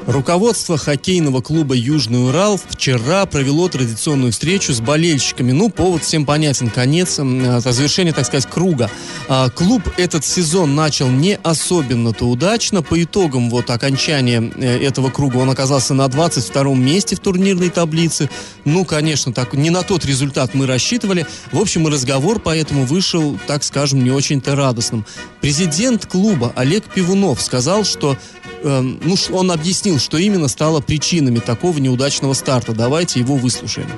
Руководство 0.06 0.76
хоккейного 0.76 1.40
клуба 1.40 1.74
«Южный 1.74 2.26
Урал» 2.28 2.60
вчера 2.68 3.24
провело 3.24 3.68
традиционную 3.68 4.32
встречу 4.32 4.74
с 4.74 4.80
болельщиками. 4.80 5.52
Ну, 5.52 5.70
повод 5.70 6.02
всем 6.02 6.26
понятен. 6.26 6.68
Конец, 6.68 7.18
это 7.18 7.72
завершение, 7.72 8.12
так 8.12 8.26
сказать, 8.26 8.46
круга. 8.46 8.90
А, 9.28 9.48
клуб 9.48 9.82
этот 9.96 10.22
сезон 10.26 10.74
начал 10.74 11.08
не 11.08 11.38
особенно-то 11.42 12.26
удачно. 12.26 12.82
По 12.82 13.02
итогам 13.02 13.48
вот 13.48 13.70
окончания 13.70 14.52
э, 14.56 14.84
этого 14.84 15.08
круга 15.08 15.38
он 15.38 15.48
оказался 15.48 15.94
на 15.94 16.06
22 16.08 16.74
месте 16.74 17.16
в 17.16 17.20
турнирной 17.20 17.70
таблице. 17.70 18.28
Ну, 18.66 18.84
конечно, 18.84 19.32
так 19.32 19.54
не 19.54 19.70
на 19.70 19.82
тот 19.84 20.04
результат 20.04 20.52
мы 20.52 20.66
рассчитывали. 20.66 21.26
В 21.50 21.58
общем, 21.58 21.88
и 21.88 21.90
разговор 21.90 22.40
поэтому 22.40 22.84
вышел, 22.84 23.38
так 23.46 23.64
скажем, 23.64 24.04
не 24.04 24.10
очень-то 24.10 24.54
радостным. 24.54 25.06
Президент 25.40 26.04
клуба 26.04 26.52
Олег 26.56 26.84
Пивунов 26.84 27.40
сказал, 27.40 27.84
что 27.84 28.18
эм, 28.62 29.00
ну, 29.02 29.16
он 29.32 29.50
объяснил, 29.50 29.93
что 29.98 30.18
именно 30.18 30.48
стало 30.48 30.80
причинами 30.80 31.38
такого 31.38 31.78
неудачного 31.78 32.32
старта. 32.34 32.72
Давайте 32.72 33.20
его 33.20 33.36
выслушаем. 33.36 33.88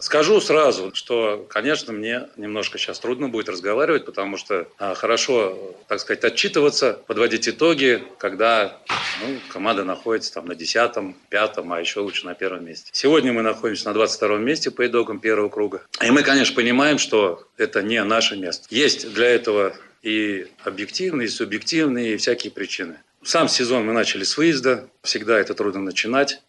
Скажу 0.00 0.40
сразу, 0.40 0.90
что, 0.94 1.46
конечно, 1.50 1.92
мне 1.92 2.28
немножко 2.36 2.78
сейчас 2.78 2.98
трудно 2.98 3.28
будет 3.28 3.50
разговаривать, 3.50 4.06
потому 4.06 4.38
что 4.38 4.66
а, 4.78 4.94
хорошо, 4.94 5.76
так 5.88 6.00
сказать, 6.00 6.24
отчитываться, 6.24 6.98
подводить 7.06 7.48
итоги, 7.48 8.02
когда 8.18 8.78
ну, 9.20 9.36
команда 9.52 9.84
находится 9.84 10.32
там 10.32 10.46
на 10.46 10.54
10 10.54 11.14
пятом, 11.28 11.72
а 11.72 11.80
еще 11.80 12.00
лучше 12.00 12.24
на 12.24 12.34
первом 12.34 12.64
месте. 12.64 12.90
Сегодня 12.92 13.34
мы 13.34 13.42
находимся 13.42 13.88
на 13.88 13.94
22 13.94 14.38
месте 14.38 14.70
по 14.70 14.86
итогам 14.86 15.20
первого 15.20 15.50
круга. 15.50 15.82
И 16.02 16.10
мы, 16.10 16.22
конечно, 16.22 16.56
понимаем, 16.56 16.98
что 16.98 17.46
это 17.58 17.82
не 17.82 18.02
наше 18.02 18.36
место. 18.36 18.66
Есть 18.70 19.12
для 19.12 19.28
этого 19.28 19.74
и 20.02 20.46
объективные, 20.64 21.26
и 21.26 21.30
субъективные, 21.30 22.14
и 22.14 22.16
всякие 22.16 22.50
причины. 22.50 22.96
Сам 23.22 23.48
сезон 23.48 23.84
мы 23.84 23.92
начали 23.92 24.24
с 24.24 24.36
выезда. 24.36 24.88
Всегда 25.02 25.38
это 25.38 25.54
трудно 25.54 25.82
начинать. 25.82 26.40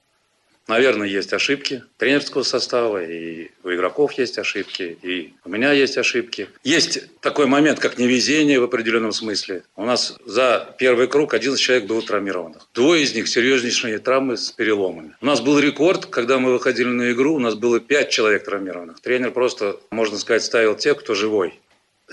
Наверное, 0.67 1.07
есть 1.07 1.33
ошибки 1.33 1.83
тренерского 1.97 2.43
состава, 2.43 3.03
и 3.03 3.49
у 3.63 3.73
игроков 3.73 4.13
есть 4.13 4.37
ошибки, 4.37 4.97
и 5.01 5.33
у 5.43 5.49
меня 5.49 5.73
есть 5.73 5.97
ошибки. 5.97 6.47
Есть 6.63 7.19
такой 7.19 7.47
момент, 7.47 7.79
как 7.79 7.97
невезение 7.97 8.59
в 8.59 8.63
определенном 8.63 9.11
смысле. 9.11 9.63
У 9.75 9.83
нас 9.83 10.15
за 10.25 10.73
первый 10.77 11.07
круг 11.07 11.33
11 11.33 11.59
человек 11.59 11.87
было 11.87 12.01
травмированных. 12.01 12.67
Двое 12.73 13.03
из 13.03 13.13
них 13.13 13.27
серьезнейшие 13.27 13.99
травмы 13.99 14.37
с 14.37 14.51
переломами. 14.51 15.15
У 15.19 15.25
нас 15.25 15.41
был 15.41 15.59
рекорд, 15.59 16.05
когда 16.05 16.39
мы 16.39 16.53
выходили 16.53 16.87
на 16.87 17.11
игру, 17.11 17.33
у 17.33 17.39
нас 17.39 17.55
было 17.55 17.81
5 17.81 18.09
человек 18.09 18.45
травмированных. 18.45 19.01
Тренер 19.01 19.31
просто, 19.31 19.77
можно 19.89 20.17
сказать, 20.17 20.43
ставил 20.43 20.75
тех, 20.75 20.99
кто 20.99 21.15
живой. 21.15 21.59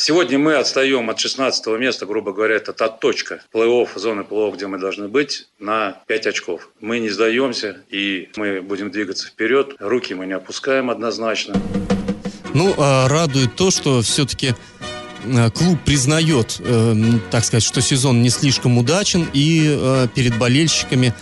Сегодня 0.00 0.38
мы 0.38 0.54
отстаем 0.54 1.10
от 1.10 1.18
16 1.18 1.66
места, 1.76 2.06
грубо 2.06 2.32
говоря, 2.32 2.54
это 2.54 2.72
та 2.72 2.88
точка 2.88 3.40
плей-офф, 3.52 3.88
зоны 3.96 4.20
плей-офф, 4.20 4.54
где 4.54 4.68
мы 4.68 4.78
должны 4.78 5.08
быть, 5.08 5.48
на 5.58 6.00
5 6.06 6.26
очков. 6.28 6.70
Мы 6.80 7.00
не 7.00 7.10
сдаемся, 7.10 7.78
и 7.90 8.28
мы 8.36 8.62
будем 8.62 8.92
двигаться 8.92 9.26
вперед. 9.26 9.74
Руки 9.80 10.14
мы 10.14 10.26
не 10.26 10.34
опускаем 10.34 10.88
однозначно. 10.90 11.60
Ну, 12.54 12.76
а, 12.78 13.08
радует 13.08 13.56
то, 13.56 13.72
что 13.72 14.00
все-таки 14.02 14.54
э, 15.24 15.50
клуб 15.50 15.80
признает, 15.84 16.60
э, 16.60 16.94
так 17.32 17.44
сказать, 17.44 17.64
что 17.64 17.80
сезон 17.80 18.22
не 18.22 18.30
слишком 18.30 18.78
удачен 18.78 19.26
и 19.32 19.66
э, 19.66 20.06
перед 20.14 20.38
болельщиками 20.38 21.12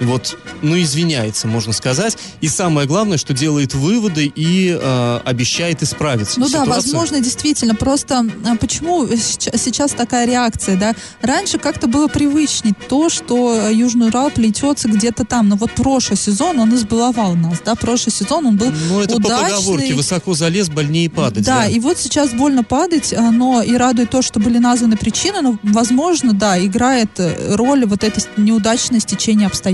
вот, 0.00 0.38
ну, 0.62 0.80
извиняется, 0.80 1.46
можно 1.46 1.72
сказать. 1.72 2.16
И 2.40 2.48
самое 2.48 2.86
главное, 2.86 3.18
что 3.18 3.34
делает 3.34 3.74
выводы 3.74 4.32
и 4.34 4.76
э, 4.80 5.20
обещает 5.24 5.82
исправиться. 5.82 6.40
Ну 6.40 6.46
да, 6.48 6.62
Ситуацию- 6.62 6.74
возможно, 6.74 7.20
действительно. 7.20 7.74
Просто 7.74 8.26
а, 8.46 8.56
почему 8.56 9.06
сейчас 9.06 9.92
такая 9.92 10.26
реакция, 10.26 10.76
да? 10.76 10.94
Раньше 11.20 11.58
как-то 11.58 11.86
было 11.86 12.08
привычней 12.08 12.72
то, 12.88 13.08
что 13.10 13.68
Южный 13.68 14.08
Урал 14.08 14.30
плетется 14.30 14.88
где-то 14.88 15.24
там. 15.24 15.48
Но 15.48 15.56
вот 15.56 15.72
прошлый 15.72 16.16
сезон 16.16 16.58
он 16.60 16.74
избаловал 16.74 17.34
нас, 17.34 17.58
да? 17.64 17.74
Прошлый 17.74 18.12
сезон 18.12 18.46
он 18.46 18.56
был 18.56 18.72
Ну, 18.88 19.00
это 19.00 19.16
по 19.16 19.26
удачный. 19.26 19.56
поговорке. 19.56 19.94
Высоко 19.94 20.34
залез, 20.34 20.68
больнее 20.70 21.10
падать. 21.10 21.44
Да, 21.44 21.66
и 21.66 21.78
вот 21.78 21.98
сейчас 21.98 22.30
больно 22.30 22.64
падать, 22.64 23.12
а, 23.12 23.30
но 23.30 23.60
и 23.62 23.74
радует 23.74 24.10
то, 24.10 24.22
что 24.22 24.40
были 24.40 24.58
названы 24.58 24.96
причины, 24.96 25.42
но, 25.42 25.58
возможно, 25.62 26.32
да, 26.32 26.58
играет 26.64 27.10
э, 27.18 27.54
роль 27.54 27.84
вот 27.84 28.02
это 28.02 28.20
неудачное 28.38 29.00
стечение 29.00 29.46
обстоятельств. 29.46 29.69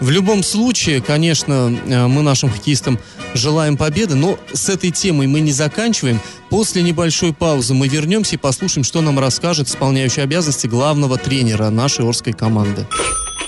В 0.00 0.10
любом 0.10 0.42
случае, 0.42 1.00
конечно, 1.00 1.74
э, 1.86 2.06
мы 2.06 2.22
нашим 2.22 2.50
хоккеистам 2.50 2.98
желаем 3.34 3.76
победы, 3.76 4.14
но 4.14 4.38
с 4.52 4.68
этой 4.68 4.90
темой 4.90 5.26
мы 5.26 5.40
не 5.40 5.52
заканчиваем. 5.52 6.20
После 6.50 6.82
небольшой 6.82 7.32
паузы 7.32 7.74
мы 7.74 7.88
вернемся 7.88 8.34
и 8.34 8.38
послушаем, 8.38 8.84
что 8.84 9.00
нам 9.00 9.18
расскажет 9.18 9.68
исполняющий 9.68 10.20
обязанности 10.20 10.66
главного 10.66 11.16
тренера 11.16 11.70
нашей 11.70 12.06
Орской 12.06 12.34
команды. 12.34 12.86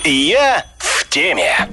Я 0.03 0.65
в 0.79 1.07
теме. 1.09 1.69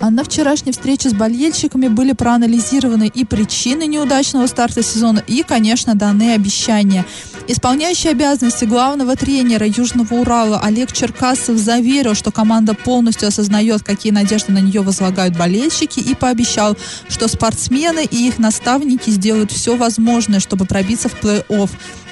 А 0.00 0.10
на 0.10 0.24
вчерашней 0.24 0.72
встрече 0.72 1.10
с 1.10 1.12
болельщиками 1.12 1.88
были 1.88 2.12
проанализированы 2.12 3.10
и 3.14 3.26
причины 3.26 3.86
неудачного 3.86 4.46
старта 4.46 4.82
сезона, 4.82 5.22
и, 5.26 5.42
конечно, 5.42 5.94
даны 5.94 6.32
обещания. 6.32 7.04
Исполняющий 7.52 8.10
обязанности 8.10 8.64
главного 8.64 9.16
тренера 9.16 9.66
Южного 9.66 10.14
Урала 10.14 10.60
Олег 10.60 10.92
Черкасов 10.92 11.58
заверил, 11.58 12.14
что 12.14 12.30
команда 12.30 12.74
полностью 12.74 13.26
осознает, 13.26 13.82
какие 13.82 14.12
надежды 14.12 14.52
на 14.52 14.58
нее 14.58 14.82
возлагают 14.82 15.36
болельщики, 15.36 15.98
и 15.98 16.14
пообещал, 16.14 16.76
что 17.08 17.26
спортсмены 17.26 18.04
и 18.04 18.28
их 18.28 18.38
наставники 18.38 19.10
сделают 19.10 19.50
все 19.50 19.74
возможное, 19.76 20.38
чтобы 20.38 20.64
пробиться 20.64 21.08
в 21.08 21.20
плей-офф. 21.20 21.70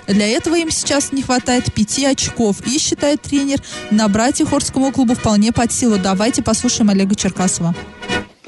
Для 0.08 0.26
этого 0.26 0.56
им 0.56 0.72
сейчас 0.72 1.12
не 1.12 1.22
хватает 1.22 1.72
пяти 1.72 2.04
очков. 2.04 2.56
И, 2.66 2.76
считает 2.80 3.22
тренер, 3.22 3.62
набрать 3.92 4.40
их 4.40 4.52
Орскому 4.52 4.90
клубу 4.90 5.14
вполне 5.14 5.52
под 5.52 5.70
силу. 5.70 5.98
Давайте 5.98 6.42
послушаем 6.42 6.90
Олега 6.90 7.14
Черкасова. 7.14 7.76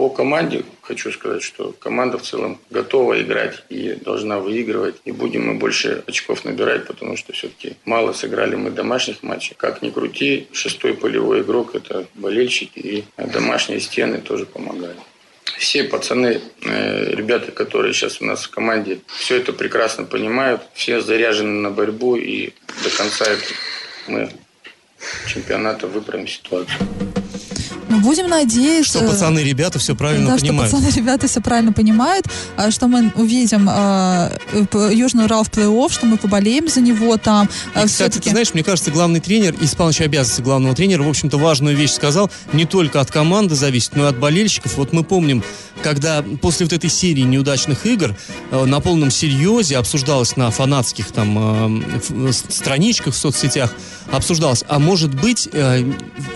По 0.00 0.08
команде 0.08 0.64
хочу 0.80 1.12
сказать, 1.12 1.42
что 1.42 1.72
команда 1.72 2.16
в 2.16 2.22
целом 2.22 2.58
готова 2.70 3.20
играть 3.20 3.62
и 3.68 3.92
должна 4.02 4.38
выигрывать. 4.38 4.96
И 5.04 5.12
будем 5.12 5.46
мы 5.46 5.54
больше 5.56 6.02
очков 6.06 6.46
набирать, 6.46 6.86
потому 6.86 7.18
что 7.18 7.34
все-таки 7.34 7.76
мало 7.84 8.14
сыграли 8.14 8.54
мы 8.54 8.70
домашних 8.70 9.22
матчей. 9.22 9.54
Как 9.58 9.82
ни 9.82 9.90
крути, 9.90 10.48
шестой 10.52 10.94
полевой 10.94 11.42
игрок– 11.42 11.74
это 11.74 12.06
болельщики 12.14 12.78
и 12.78 13.04
домашние 13.18 13.78
стены 13.78 14.22
тоже 14.22 14.46
помогают. 14.46 14.96
Все 15.58 15.84
пацаны, 15.84 16.40
э, 16.64 17.14
ребята, 17.14 17.52
которые 17.52 17.92
сейчас 17.92 18.22
у 18.22 18.24
нас 18.24 18.44
в 18.44 18.50
команде, 18.50 19.00
все 19.06 19.36
это 19.36 19.52
прекрасно 19.52 20.04
понимают. 20.04 20.62
Все 20.72 21.02
заряжены 21.02 21.60
на 21.60 21.70
борьбу 21.70 22.16
и 22.16 22.54
до 22.82 22.88
конца 22.88 23.26
мы 24.06 24.30
чемпионата 25.26 25.86
выправим 25.86 26.26
ситуацию. 26.26 27.09
Ну, 27.90 28.00
будем 28.00 28.28
надеяться... 28.28 28.98
Что 28.98 29.08
пацаны, 29.08 29.40
ребята 29.40 29.78
все 29.78 29.94
правильно 29.94 30.30
да, 30.30 30.36
понимают. 30.38 30.68
что 30.70 30.78
пацаны, 30.80 30.96
ребята 30.96 31.26
все 31.28 31.40
правильно 31.40 31.72
понимают, 31.72 32.24
а, 32.56 32.70
что 32.70 32.86
мы 32.86 33.12
увидим 33.16 33.66
а, 33.68 34.30
п- 34.70 34.90
Южный 34.94 35.24
Урал 35.24 35.44
в 35.44 35.50
плей-офф, 35.50 35.92
что 35.92 36.06
мы 36.06 36.16
поболеем 36.16 36.68
за 36.68 36.80
него 36.80 37.16
там. 37.16 37.46
И, 37.46 37.48
а, 37.74 37.86
кстати, 37.86 38.12
всё-таки- 38.12 38.20
ты 38.20 38.30
знаешь, 38.30 38.54
мне 38.54 38.62
кажется, 38.64 38.90
главный 38.90 39.20
тренер, 39.20 39.56
исполняющий 39.60 40.04
обязанности 40.04 40.40
главного 40.40 40.74
тренера, 40.74 41.02
в 41.02 41.08
общем-то, 41.08 41.36
важную 41.36 41.76
вещь 41.76 41.90
сказал. 41.92 42.30
Не 42.52 42.64
только 42.64 43.00
от 43.00 43.10
команды 43.10 43.54
зависит, 43.56 43.96
но 43.96 44.04
и 44.06 44.08
от 44.08 44.18
болельщиков. 44.18 44.76
Вот 44.76 44.92
мы 44.92 45.02
помним, 45.04 45.42
когда 45.82 46.22
после 46.42 46.66
вот 46.66 46.72
этой 46.72 46.90
серии 46.90 47.22
неудачных 47.22 47.86
игр 47.86 48.14
э, 48.50 48.64
на 48.64 48.80
полном 48.80 49.10
серьезе 49.10 49.76
обсуждалось 49.78 50.36
на 50.36 50.50
фанатских 50.50 51.10
там 51.12 51.82
э, 51.88 52.32
с- 52.32 52.44
страничках 52.48 53.14
в 53.14 53.16
соцсетях, 53.16 53.72
обсуждалось, 54.10 54.64
а 54.68 54.78
может 54.78 55.14
быть, 55.14 55.48
э, 55.52 55.84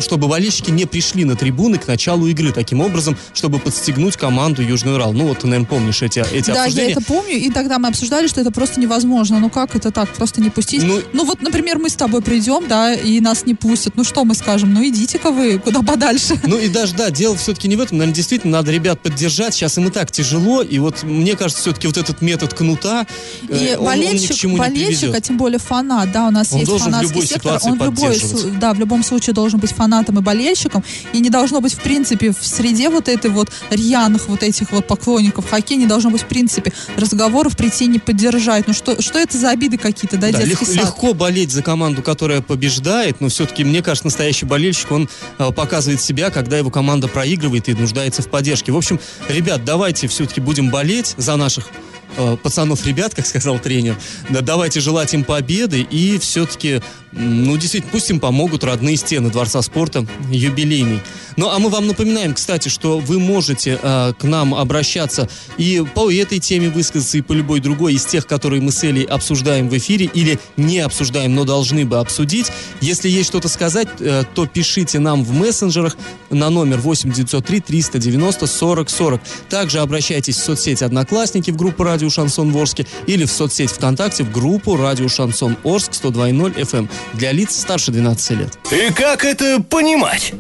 чтобы 0.00 0.28
болельщики 0.28 0.70
не 0.70 0.84
пришли 0.86 1.24
на 1.24 1.36
трибуны 1.36 1.78
к 1.78 1.86
началу 1.86 2.26
игры 2.28 2.52
таким 2.52 2.80
образом, 2.80 3.16
чтобы 3.32 3.58
подстегнуть 3.58 4.16
команду 4.16 4.62
Южный 4.62 4.94
Урал. 4.94 5.12
Ну 5.12 5.26
вот 5.28 5.40
ты, 5.40 5.46
наверное, 5.46 5.66
помнишь 5.68 6.02
эти, 6.02 6.20
эти 6.32 6.46
Да, 6.48 6.54
я 6.54 6.62
обсуждения. 6.64 6.92
это 6.92 7.02
помню, 7.02 7.34
и 7.36 7.50
тогда 7.50 7.78
мы 7.78 7.88
обсуждали, 7.88 8.26
что 8.28 8.40
это 8.40 8.50
просто 8.50 8.80
невозможно. 8.80 9.40
Ну 9.40 9.50
как 9.50 9.74
это 9.76 9.90
так, 9.90 10.08
просто 10.14 10.40
не 10.40 10.50
пустить? 10.50 10.82
Ну- 10.82 11.00
Ну, 11.12 11.24
вот, 11.24 11.42
например, 11.42 11.78
мы 11.78 11.88
с 11.90 11.94
тобой 11.94 12.22
придем, 12.22 12.66
да, 12.68 12.94
и 12.94 13.20
нас 13.20 13.44
не 13.46 13.54
пустят. 13.54 13.96
Ну 13.96 14.04
что 14.04 14.24
мы 14.24 14.34
скажем? 14.34 14.72
Ну 14.72 14.86
идите-ка 14.86 15.30
вы 15.30 15.58
куда 15.58 15.82
подальше. 15.82 16.34
Ну 16.46 16.58
и 16.58 16.68
даже, 16.68 16.94
да, 16.94 17.10
дело 17.10 17.36
все-таки 17.36 17.68
не 17.68 17.76
в 17.76 17.80
этом. 17.80 17.98
Наверное, 17.98 18.14
действительно 18.16 18.58
надо 18.58 18.70
ребят 18.70 19.00
поддержать 19.00 19.34
поддержать. 19.35 19.55
Сейчас 19.55 19.79
им 19.79 19.88
и 19.88 19.91
так 19.91 20.11
тяжело, 20.11 20.62
и 20.62 20.79
вот 20.79 21.03
мне 21.03 21.37
кажется, 21.37 21.62
все-таки 21.62 21.87
вот 21.87 21.97
этот 21.97 22.21
метод 22.23 22.55
кнута, 22.55 23.07
э, 23.49 23.57
И 23.57 23.76
он, 23.76 23.87
он 23.87 23.99
ни 23.99 24.05
к 24.05 24.07
болельщик, 24.07 24.37
чему 24.37 24.53
не 24.55 24.59
болельщик, 24.59 24.95
а 25.05 25.07
приведет. 25.07 25.23
тем 25.25 25.37
более 25.38 25.59
фанат, 25.59 26.12
да, 26.12 26.29
у 26.29 26.31
нас 26.31 26.53
Он 26.53 26.61
есть 26.61 26.71
фанатский 26.73 27.26
сектор, 27.26 27.59
он 27.62 27.79
в 27.79 27.85
любой, 27.85 28.21
да, 28.61 28.73
в 28.75 28.79
любом 28.79 29.03
случае 29.05 29.35
должен 29.35 29.61
быть 29.61 29.73
фанатом 29.73 30.19
и 30.19 30.23
болельщиком, 30.23 30.85
и 31.12 31.21
не 31.21 31.31
должно 31.31 31.61
быть 31.61 31.75
в 31.75 31.81
принципе 31.81 32.33
в 32.33 32.47
среде 32.47 32.88
вот 32.88 33.09
этой 33.09 33.31
вот 33.31 33.50
рьяных 33.71 34.29
вот 34.29 34.43
этих 34.43 34.71
вот 34.73 34.87
поклонников 34.87 35.49
хоккея 35.50 35.79
не 35.79 35.87
должно 35.87 36.11
быть 36.11 36.23
в 36.23 36.26
принципе 36.26 36.73
разговоров 36.97 37.57
прийти 37.57 37.87
не 37.87 37.99
поддержать. 37.99 38.67
Ну 38.69 38.75
что, 38.75 39.00
что 39.03 39.19
это 39.19 39.37
за 39.37 39.50
обиды 39.50 39.79
какие-то, 39.79 40.17
да, 40.17 40.31
Да, 40.31 40.43
детский 40.43 40.64
лег- 40.64 40.75
сад? 40.75 40.85
легко 40.87 41.14
болеть 41.14 41.50
за 41.50 41.62
команду, 41.62 42.03
которая 42.03 42.41
побеждает, 42.41 43.21
но 43.21 43.29
все-таки, 43.29 43.64
мне 43.64 43.83
кажется, 43.83 44.07
настоящий 44.07 44.47
болельщик, 44.47 44.91
он 44.93 45.09
э, 45.38 45.53
показывает 45.53 46.00
себя, 46.00 46.31
когда 46.31 46.59
его 46.59 46.71
команда 46.71 47.09
проигрывает 47.09 47.69
и 47.69 47.75
нуждается 47.75 48.23
в 48.23 48.29
поддержке. 48.29 48.73
В 48.73 48.76
общем, 48.76 49.00
ребят, 49.28 49.64
давайте 49.64 50.07
все-таки 50.09 50.40
будем 50.40 50.71
болеть 50.71 51.14
за 51.16 51.37
наших 51.37 51.69
э, 52.16 52.37
пацанов-ребят, 52.42 53.14
как 53.14 53.26
сказал 53.26 53.59
тренер. 53.59 53.97
Да, 54.30 54.40
давайте 54.40 54.80
желать 54.80 55.14
им 55.14 55.25
победы 55.25 55.80
и 55.83 56.18
все-таки, 56.18 56.80
ну, 57.12 57.56
действительно, 57.56 57.92
пусть 57.92 58.11
им 58.11 58.21
помогут 58.21 58.64
родные 58.64 58.97
стены 58.97 59.30
Дворца 59.30 59.62
спорта 59.62 60.06
юбилейный. 60.30 61.00
Ну, 61.37 61.50
а 61.50 61.59
мы 61.59 61.68
вам 61.68 61.87
напоминаем, 61.87 62.35
кстати, 62.35 62.68
что 62.68 62.99
вы 62.99 63.18
можете 63.18 63.78
э, 63.83 64.12
к 64.18 64.25
нам 64.25 64.54
обращаться 64.54 65.28
и 65.59 65.85
по 65.94 66.11
этой 66.11 66.38
теме 66.38 66.68
высказаться, 66.71 67.18
и 67.18 67.23
по 67.23 67.33
любой 67.33 67.61
другой 67.61 67.94
из 67.94 68.04
тех, 68.04 68.26
которые 68.26 68.62
мы 68.62 68.71
с 68.71 68.85
Элей 68.85 69.04
обсуждаем 69.04 69.68
в 69.68 69.76
эфире 69.76 70.09
или 70.12 70.38
не 70.56 70.78
обсуждаем, 70.80 71.35
но 71.35 71.44
должны 71.44 71.85
бы 71.85 71.99
обсудить. 71.99 72.52
Если 72.80 73.09
есть 73.09 73.28
что-то 73.28 73.49
сказать, 73.49 73.88
э, 73.99 74.23
то 74.35 74.47
пишите 74.47 74.99
нам 74.99 75.25
в 75.25 75.33
мессенджерах 75.33 75.97
на 76.30 76.50
номер 76.50 76.78
8903 76.78 77.61
390 77.61 78.47
40 78.47 78.90
40. 78.90 79.21
Также 79.49 79.80
обращайтесь 79.80 80.37
в 80.37 80.44
соцсеть 80.44 80.83
Одноклассники 80.83 81.50
в 81.50 81.56
группу 81.56 81.83
Радио 81.83 82.03
Шансон 82.11 82.50
Ворске 82.52 82.87
или 83.06 83.25
в 83.25 83.30
соцсеть 83.30 83.70
ВКонтакте 83.70 84.25
в 84.25 84.32
группу 84.32 84.76
Радио 84.76 85.08
Шансон 85.08 85.56
Орск 85.64 85.92
102.0 85.92 86.54
FM 86.54 86.78
эм 86.78 86.90
для 87.14 87.32
лиц 87.32 87.56
старше 87.56 87.92
12 87.92 88.30
лет. 88.38 88.58
И 88.70 88.92
как 88.92 89.25
это 89.25 89.62
понимать? 89.62 90.32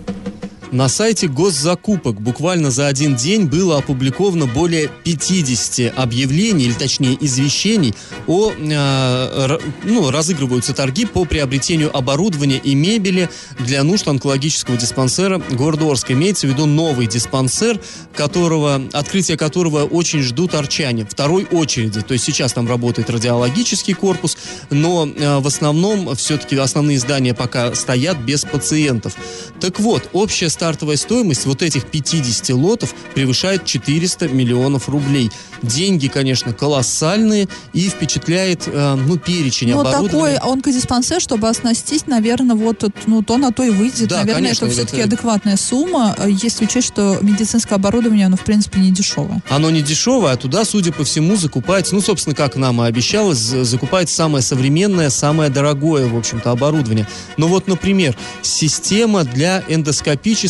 На 0.74 0.88
сайте 0.88 1.28
госзакупок 1.28 2.20
буквально 2.20 2.72
за 2.72 2.88
один 2.88 3.14
день 3.14 3.44
было 3.44 3.78
опубликовано 3.78 4.46
более 4.46 4.90
50 5.04 5.96
объявлений, 5.96 6.64
или 6.64 6.72
точнее 6.72 7.16
извещений 7.20 7.94
о, 8.26 8.50
э, 8.50 9.58
ну, 9.84 10.10
разыгрываются 10.10 10.74
торги 10.74 11.06
по 11.06 11.26
приобретению 11.26 11.96
оборудования 11.96 12.56
и 12.56 12.74
мебели 12.74 13.30
для 13.60 13.84
нужд 13.84 14.08
онкологического 14.08 14.76
диспансера 14.76 15.40
города 15.52 15.88
Орска. 15.88 16.12
Имеется 16.12 16.48
в 16.48 16.50
виду 16.50 16.66
новый 16.66 17.06
диспансер, 17.06 17.78
которого, 18.12 18.82
открытие 18.92 19.36
которого 19.36 19.84
очень 19.84 20.22
ждут 20.22 20.56
арчане. 20.56 21.06
Второй 21.08 21.44
очереди. 21.52 22.00
То 22.00 22.14
есть 22.14 22.24
сейчас 22.24 22.52
там 22.52 22.66
работает 22.66 23.10
радиологический 23.10 23.94
корпус, 23.94 24.36
но 24.70 25.06
э, 25.06 25.38
в 25.38 25.46
основном 25.46 26.16
все-таки 26.16 26.56
основные 26.56 26.98
здания 26.98 27.32
пока 27.32 27.76
стоят 27.76 28.18
без 28.18 28.44
пациентов. 28.44 29.14
Так 29.60 29.78
вот, 29.78 30.10
общая 30.12 30.48
стартовая 30.64 30.96
стоимость 30.96 31.44
вот 31.44 31.60
этих 31.62 31.84
50 31.84 32.48
лотов 32.56 32.94
превышает 33.14 33.66
400 33.66 34.28
миллионов 34.28 34.88
рублей. 34.88 35.30
Деньги, 35.60 36.08
конечно, 36.08 36.54
колоссальные 36.54 37.48
и 37.74 37.88
впечатляет, 37.90 38.62
э, 38.66 38.94
ну, 38.94 39.18
перечень 39.18 39.68
Ну, 39.72 39.84
такой 39.84 39.92
оборудования. 39.98 40.38
онкодиспансер, 40.42 41.20
чтобы 41.20 41.48
оснастить, 41.50 42.06
наверное, 42.06 42.56
вот, 42.56 42.82
ну, 43.06 43.22
то 43.22 43.36
на 43.36 43.52
то 43.52 43.62
и 43.62 43.68
выйдет. 43.68 44.08
Да, 44.08 44.20
наверное, 44.20 44.34
конечно, 44.42 44.64
это 44.64 44.74
все-таки 44.74 44.96
это- 45.02 45.08
адекватная 45.08 45.56
сумма, 45.58 46.14
э, 46.18 46.30
если 46.30 46.64
учесть, 46.64 46.86
что 46.86 47.18
медицинское 47.20 47.74
оборудование, 47.74 48.24
оно, 48.26 48.36
в 48.38 48.44
принципе, 48.44 48.80
не 48.80 48.90
дешевое. 48.90 49.42
Оно 49.50 49.68
не 49.70 49.82
дешевое, 49.82 50.32
а 50.32 50.36
туда, 50.38 50.64
судя 50.64 50.92
по 50.92 51.04
всему, 51.04 51.36
закупается, 51.36 51.94
ну, 51.94 52.00
собственно, 52.00 52.34
как 52.34 52.56
нам 52.56 52.80
и 52.82 52.86
обещалось, 52.86 53.36
за- 53.36 53.64
закупается 53.64 54.14
самое 54.14 54.42
современное, 54.42 55.10
самое 55.10 55.50
дорогое, 55.50 56.06
в 56.06 56.16
общем-то, 56.16 56.50
оборудование. 56.50 57.06
Ну 57.36 57.48
вот, 57.48 57.68
например, 57.68 58.16
система 58.40 59.24
для 59.24 59.62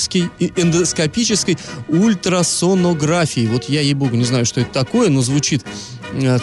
эндоскопической, 0.04 0.30
эндоскопической 0.56 1.58
ультрасонографии. 1.88 3.46
Вот 3.46 3.64
я, 3.68 3.80
ей-богу, 3.80 4.16
не 4.16 4.25
знаю, 4.25 4.46
что 4.46 4.61
это 4.61 4.70
такое, 4.70 5.11
но 5.11 5.20
звучит 5.20 5.64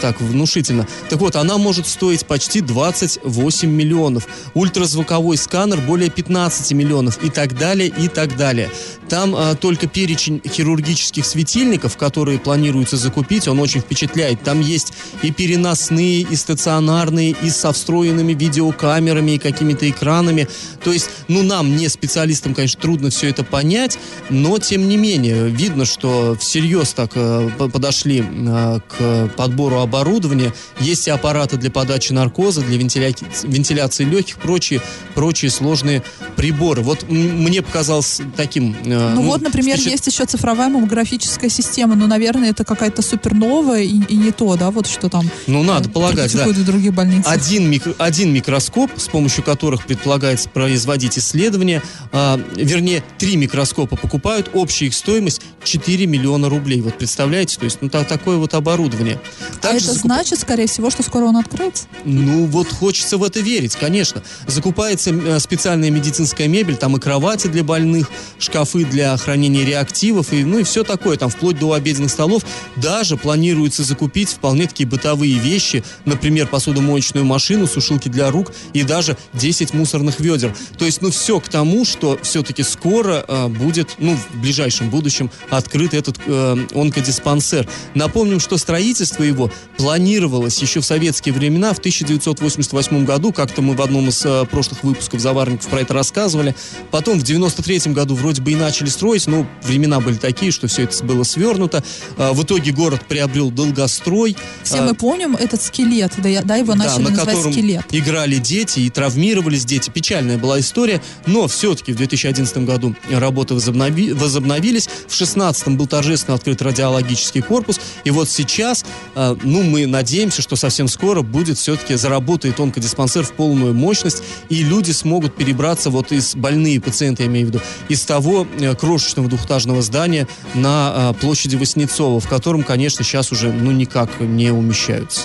так 0.01 0.21
внушительно. 0.21 0.87
Так 1.09 1.19
вот, 1.19 1.35
она 1.35 1.57
может 1.57 1.87
стоить 1.87 2.25
почти 2.25 2.61
28 2.61 3.69
миллионов. 3.69 4.27
Ультразвуковой 4.53 5.37
сканер 5.37 5.79
более 5.81 6.09
15 6.09 6.71
миллионов 6.73 7.23
и 7.23 7.29
так 7.29 7.57
далее, 7.57 7.89
и 7.89 8.07
так 8.07 8.37
далее. 8.37 8.69
Там 9.09 9.35
а, 9.35 9.55
только 9.55 9.87
перечень 9.87 10.41
хирургических 10.47 11.25
светильников, 11.25 11.97
которые 11.97 12.39
планируется 12.39 12.95
закупить, 12.95 13.47
он 13.47 13.59
очень 13.59 13.81
впечатляет. 13.81 14.41
Там 14.41 14.61
есть 14.61 14.93
и 15.21 15.31
переносные, 15.31 16.21
и 16.21 16.35
стационарные, 16.35 17.35
и 17.43 17.49
со 17.49 17.73
встроенными 17.73 18.33
видеокамерами, 18.33 19.31
и 19.31 19.37
какими-то 19.37 19.89
экранами. 19.89 20.47
То 20.83 20.93
есть, 20.93 21.09
ну, 21.27 21.43
нам, 21.43 21.75
не 21.75 21.89
специалистам, 21.89 22.55
конечно, 22.55 22.81
трудно 22.81 23.09
все 23.09 23.29
это 23.29 23.43
понять, 23.43 23.99
но, 24.29 24.57
тем 24.59 24.87
не 24.87 24.95
менее, 24.95 25.49
видно, 25.49 25.83
что 25.83 26.37
всерьез 26.39 26.93
так 26.93 27.11
э, 27.15 27.49
по- 27.57 27.67
подошли 27.67 28.23
э, 28.25 28.79
к 28.87 29.29
подбору 29.35 29.60
оборудования. 29.69 30.53
Есть 30.79 31.07
и 31.07 31.11
аппараты 31.11 31.57
для 31.57 31.69
подачи 31.71 32.11
наркоза, 32.13 32.61
для 32.61 32.77
вентиля- 32.77 33.15
вентиляции 33.43 34.03
легких, 34.03 34.37
прочие, 34.37 34.81
прочие 35.15 35.51
сложные 35.51 36.03
приборы. 36.35 36.81
Вот 36.81 37.05
мне 37.09 37.61
показалось 37.61 38.21
таким... 38.35 38.75
э, 38.85 39.13
Ну, 39.15 39.21
вот, 39.23 39.41
например, 39.41 39.77
впечат- 39.77 39.91
есть 39.91 40.07
еще 40.07 40.25
цифровая 40.25 40.69
маммографическая 40.69 41.49
система, 41.49 41.95
но, 41.95 42.07
наверное, 42.07 42.49
это 42.51 42.63
какая-то 42.65 43.01
суперновая 43.01 43.83
и, 43.83 43.99
и 44.07 44.15
не 44.15 44.31
то, 44.31 44.55
да, 44.55 44.71
вот 44.71 44.87
что 44.87 45.09
там 45.09 45.29
Ну, 45.47 45.63
надо 45.63 45.89
э, 45.89 45.91
полагать, 45.91 46.33
да. 46.35 46.47
в 46.47 46.65
других 46.65 46.93
больницах. 46.93 47.31
Один, 47.31 47.71
микро- 47.71 47.95
один 47.97 48.33
микроскоп, 48.33 48.91
с 48.97 49.07
помощью 49.07 49.43
которых 49.43 49.85
предполагается 49.85 50.49
производить 50.49 51.17
исследования, 51.17 51.81
а, 52.11 52.39
вернее, 52.55 53.03
три 53.17 53.35
микроскопа 53.35 53.95
покупают, 53.95 54.49
общая 54.53 54.87
их 54.87 54.93
стоимость 54.93 55.41
4 55.63 56.05
миллиона 56.07 56.49
рублей. 56.49 56.81
Вот 56.81 56.97
представляете, 56.97 57.57
то 57.57 57.65
есть, 57.65 57.77
ну, 57.81 57.89
та- 57.89 58.03
такое 58.03 58.37
вот 58.37 58.53
оборудование. 58.53 59.19
А 59.57 59.61
Также 59.61 59.85
это 59.85 59.95
закуп- 59.95 60.01
значит, 60.01 60.39
скорее 60.39 60.67
всего, 60.67 60.89
что 60.89 61.03
скоро 61.03 61.25
он 61.25 61.37
откроется? 61.37 61.85
Ну, 62.05 62.45
вот 62.45 62.71
хочется 62.71 63.17
в 63.17 63.23
это 63.23 63.39
верить, 63.39 63.75
конечно. 63.75 64.23
Закупается 64.47 65.11
э, 65.11 65.39
специальная 65.39 65.89
медицинская 65.89 66.47
мебель, 66.47 66.75
там 66.75 66.95
и 66.97 66.99
кровати 66.99 67.47
для 67.47 67.63
больных, 67.63 68.09
шкафы 68.39 68.85
для 68.85 69.15
хранения 69.17 69.65
реактивов, 69.65 70.33
и, 70.33 70.43
ну 70.43 70.59
и 70.59 70.63
все 70.63 70.83
такое, 70.83 71.17
там 71.17 71.29
вплоть 71.29 71.57
до 71.59 71.73
обеденных 71.73 72.11
столов. 72.11 72.43
Даже 72.75 73.17
планируется 73.17 73.83
закупить 73.83 74.29
вполне 74.29 74.67
такие 74.67 74.87
бытовые 74.87 75.35
вещи, 75.35 75.83
например, 76.05 76.47
посудомоечную 76.47 77.25
машину, 77.25 77.67
сушилки 77.67 78.09
для 78.09 78.29
рук 78.31 78.51
и 78.73 78.83
даже 78.83 79.17
10 79.33 79.73
мусорных 79.73 80.19
ведер. 80.19 80.55
То 80.77 80.85
есть, 80.85 81.01
ну, 81.01 81.11
все 81.11 81.39
к 81.39 81.47
тому, 81.47 81.85
что 81.85 82.19
все-таки 82.21 82.63
скоро 82.63 83.23
э, 83.27 83.47
будет, 83.47 83.95
ну, 83.97 84.15
в 84.15 84.41
ближайшем 84.41 84.89
будущем 84.89 85.31
открыт 85.49 85.93
этот 85.93 86.17
э, 86.25 86.57
онкодиспансер. 86.73 87.67
Напомним, 87.95 88.39
что 88.39 88.57
строительство 88.57 89.23
его 89.23 89.40
планировалось 89.77 90.59
еще 90.61 90.81
в 90.81 90.85
советские 90.85 91.33
времена, 91.33 91.73
в 91.73 91.79
1988 91.79 93.05
году, 93.05 93.31
как-то 93.31 93.61
мы 93.61 93.75
в 93.75 93.81
одном 93.81 94.09
из 94.09 94.25
э, 94.25 94.45
прошлых 94.45 94.83
выпусков 94.83 95.19
«Заварников» 95.21 95.67
про 95.69 95.81
это 95.81 95.93
рассказывали. 95.93 96.55
Потом 96.91 97.19
в 97.19 97.23
93 97.23 97.93
году 97.93 98.15
вроде 98.15 98.41
бы 98.41 98.51
и 98.51 98.55
начали 98.55 98.87
строить, 98.89 99.27
но 99.27 99.47
времена 99.63 99.99
были 99.99 100.15
такие, 100.15 100.51
что 100.51 100.67
все 100.67 100.83
это 100.83 101.03
было 101.03 101.23
свернуто. 101.23 101.83
Э, 102.17 102.31
в 102.33 102.43
итоге 102.43 102.71
город 102.71 103.01
приобрел 103.07 103.51
долгострой. 103.51 104.35
Все 104.63 104.77
Э, 104.77 104.81
мы 104.85 104.95
помним 104.95 105.35
этот 105.35 105.61
скелет, 105.61 106.13
да, 106.17 106.41
да 106.43 106.55
его 106.55 106.73
да, 106.73 106.79
начали 106.79 107.03
на 107.03 107.09
называть 107.09 107.35
котором 107.35 107.53
скелет. 107.53 107.85
играли 107.91 108.35
дети 108.37 108.79
и 108.81 108.89
травмировались 108.89 109.65
дети. 109.65 109.89
Печальная 109.89 110.37
была 110.37 110.59
история, 110.59 111.01
но 111.25 111.47
все-таки 111.47 111.93
в 111.93 111.95
2011 111.97 112.57
году 112.65 112.95
работы 113.11 113.53
возобнови- 113.53 114.13
возобновились. 114.13 114.87
В 114.87 115.17
2016 115.17 115.69
был 115.77 115.87
торжественно 115.87 116.35
открыт 116.35 116.61
радиологический 116.61 117.41
корпус. 117.41 117.79
И 118.03 118.11
вот 118.11 118.29
сейчас, 118.29 118.85
э, 119.15 119.30
ну, 119.43 119.63
мы 119.63 119.85
надеемся, 119.87 120.41
что 120.41 120.55
совсем 120.55 120.87
скоро 120.87 121.21
будет 121.21 121.57
все-таки 121.57 121.95
заработает 121.95 122.59
онкодиспансер 122.59 123.23
в 123.23 123.33
полную 123.33 123.73
мощность, 123.73 124.23
и 124.49 124.63
люди 124.63 124.91
смогут 124.91 125.35
перебраться 125.35 125.89
вот 125.89 126.11
из 126.11 126.35
больные 126.35 126.79
пациенты, 126.79 127.23
я 127.23 127.29
имею 127.29 127.47
в 127.47 127.49
виду, 127.49 127.61
из 127.89 128.01
того 128.03 128.47
э, 128.59 128.75
крошечного 128.75 129.29
двухэтажного 129.29 129.81
здания 129.81 130.27
на 130.53 131.13
э, 131.15 131.19
площади 131.19 131.55
Васнецова, 131.55 132.19
в 132.19 132.27
котором, 132.27 132.63
конечно, 132.63 133.03
сейчас 133.03 133.31
уже, 133.31 133.51
ну, 133.51 133.71
никак 133.71 134.19
не 134.19 134.51
умещаются. 134.51 135.21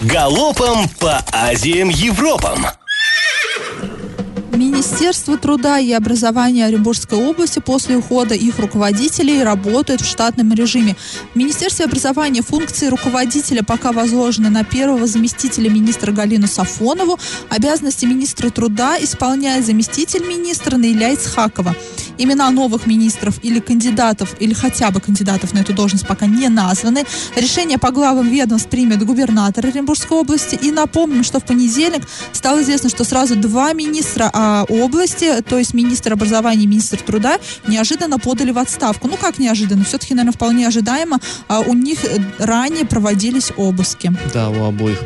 Галопом 0.00 0.88
по 1.00 1.24
Азиям 1.32 1.88
Европам. 1.88 2.66
Министерство 4.78 5.36
труда 5.36 5.80
и 5.80 5.90
образования 5.90 6.64
Оренбургской 6.64 7.18
области 7.18 7.58
после 7.58 7.96
ухода 7.96 8.36
их 8.36 8.60
руководителей 8.60 9.42
работают 9.42 10.02
в 10.02 10.08
штатном 10.08 10.52
режиме. 10.52 10.94
В 11.34 11.36
Министерстве 11.36 11.86
образования 11.86 12.42
функции 12.42 12.86
руководителя 12.86 13.64
пока 13.64 13.90
возложены 13.90 14.50
на 14.50 14.62
первого 14.62 15.08
заместителя 15.08 15.68
министра 15.68 16.12
Галину 16.12 16.46
Сафонову. 16.46 17.18
Обязанности 17.48 18.06
министра 18.06 18.50
труда 18.50 18.96
исполняет 19.02 19.66
заместитель 19.66 20.24
министра 20.24 20.76
Наиля 20.76 21.12
Ицхакова. 21.12 21.74
Имена 22.16 22.50
новых 22.50 22.86
министров 22.86 23.38
или 23.42 23.60
кандидатов, 23.60 24.36
или 24.40 24.52
хотя 24.52 24.90
бы 24.90 25.00
кандидатов 25.00 25.54
на 25.54 25.60
эту 25.60 25.72
должность 25.72 26.06
пока 26.06 26.26
не 26.26 26.48
названы. 26.48 27.04
Решение 27.36 27.78
по 27.78 27.90
главам 27.90 28.28
ведомств 28.28 28.68
примет 28.68 29.04
губернатор 29.04 29.66
Оренбургской 29.66 30.18
области. 30.18 30.56
И 30.60 30.70
напомним, 30.70 31.24
что 31.24 31.40
в 31.40 31.44
понедельник 31.44 32.02
стало 32.32 32.62
известно, 32.62 32.90
что 32.90 33.04
сразу 33.04 33.36
два 33.36 33.72
министра 33.72 34.30
а, 34.32 34.64
области, 34.68 35.42
то 35.42 35.58
есть 35.58 35.74
министр 35.74 36.12
образования 36.12 36.64
и 36.64 36.66
министр 36.66 36.98
труда, 36.98 37.38
неожиданно 37.66 38.18
подали 38.18 38.50
в 38.50 38.58
отставку. 38.58 39.08
Ну 39.08 39.16
как 39.16 39.38
неожиданно? 39.38 39.84
Все-таки, 39.84 40.14
наверное, 40.14 40.32
вполне 40.32 40.66
ожидаемо. 40.66 41.18
А 41.48 41.60
у 41.60 41.74
них 41.74 42.00
ранее 42.38 42.84
проводились 42.84 43.52
обыски. 43.56 44.12
Да, 44.32 44.50
у 44.50 44.64
обоих. 44.64 44.98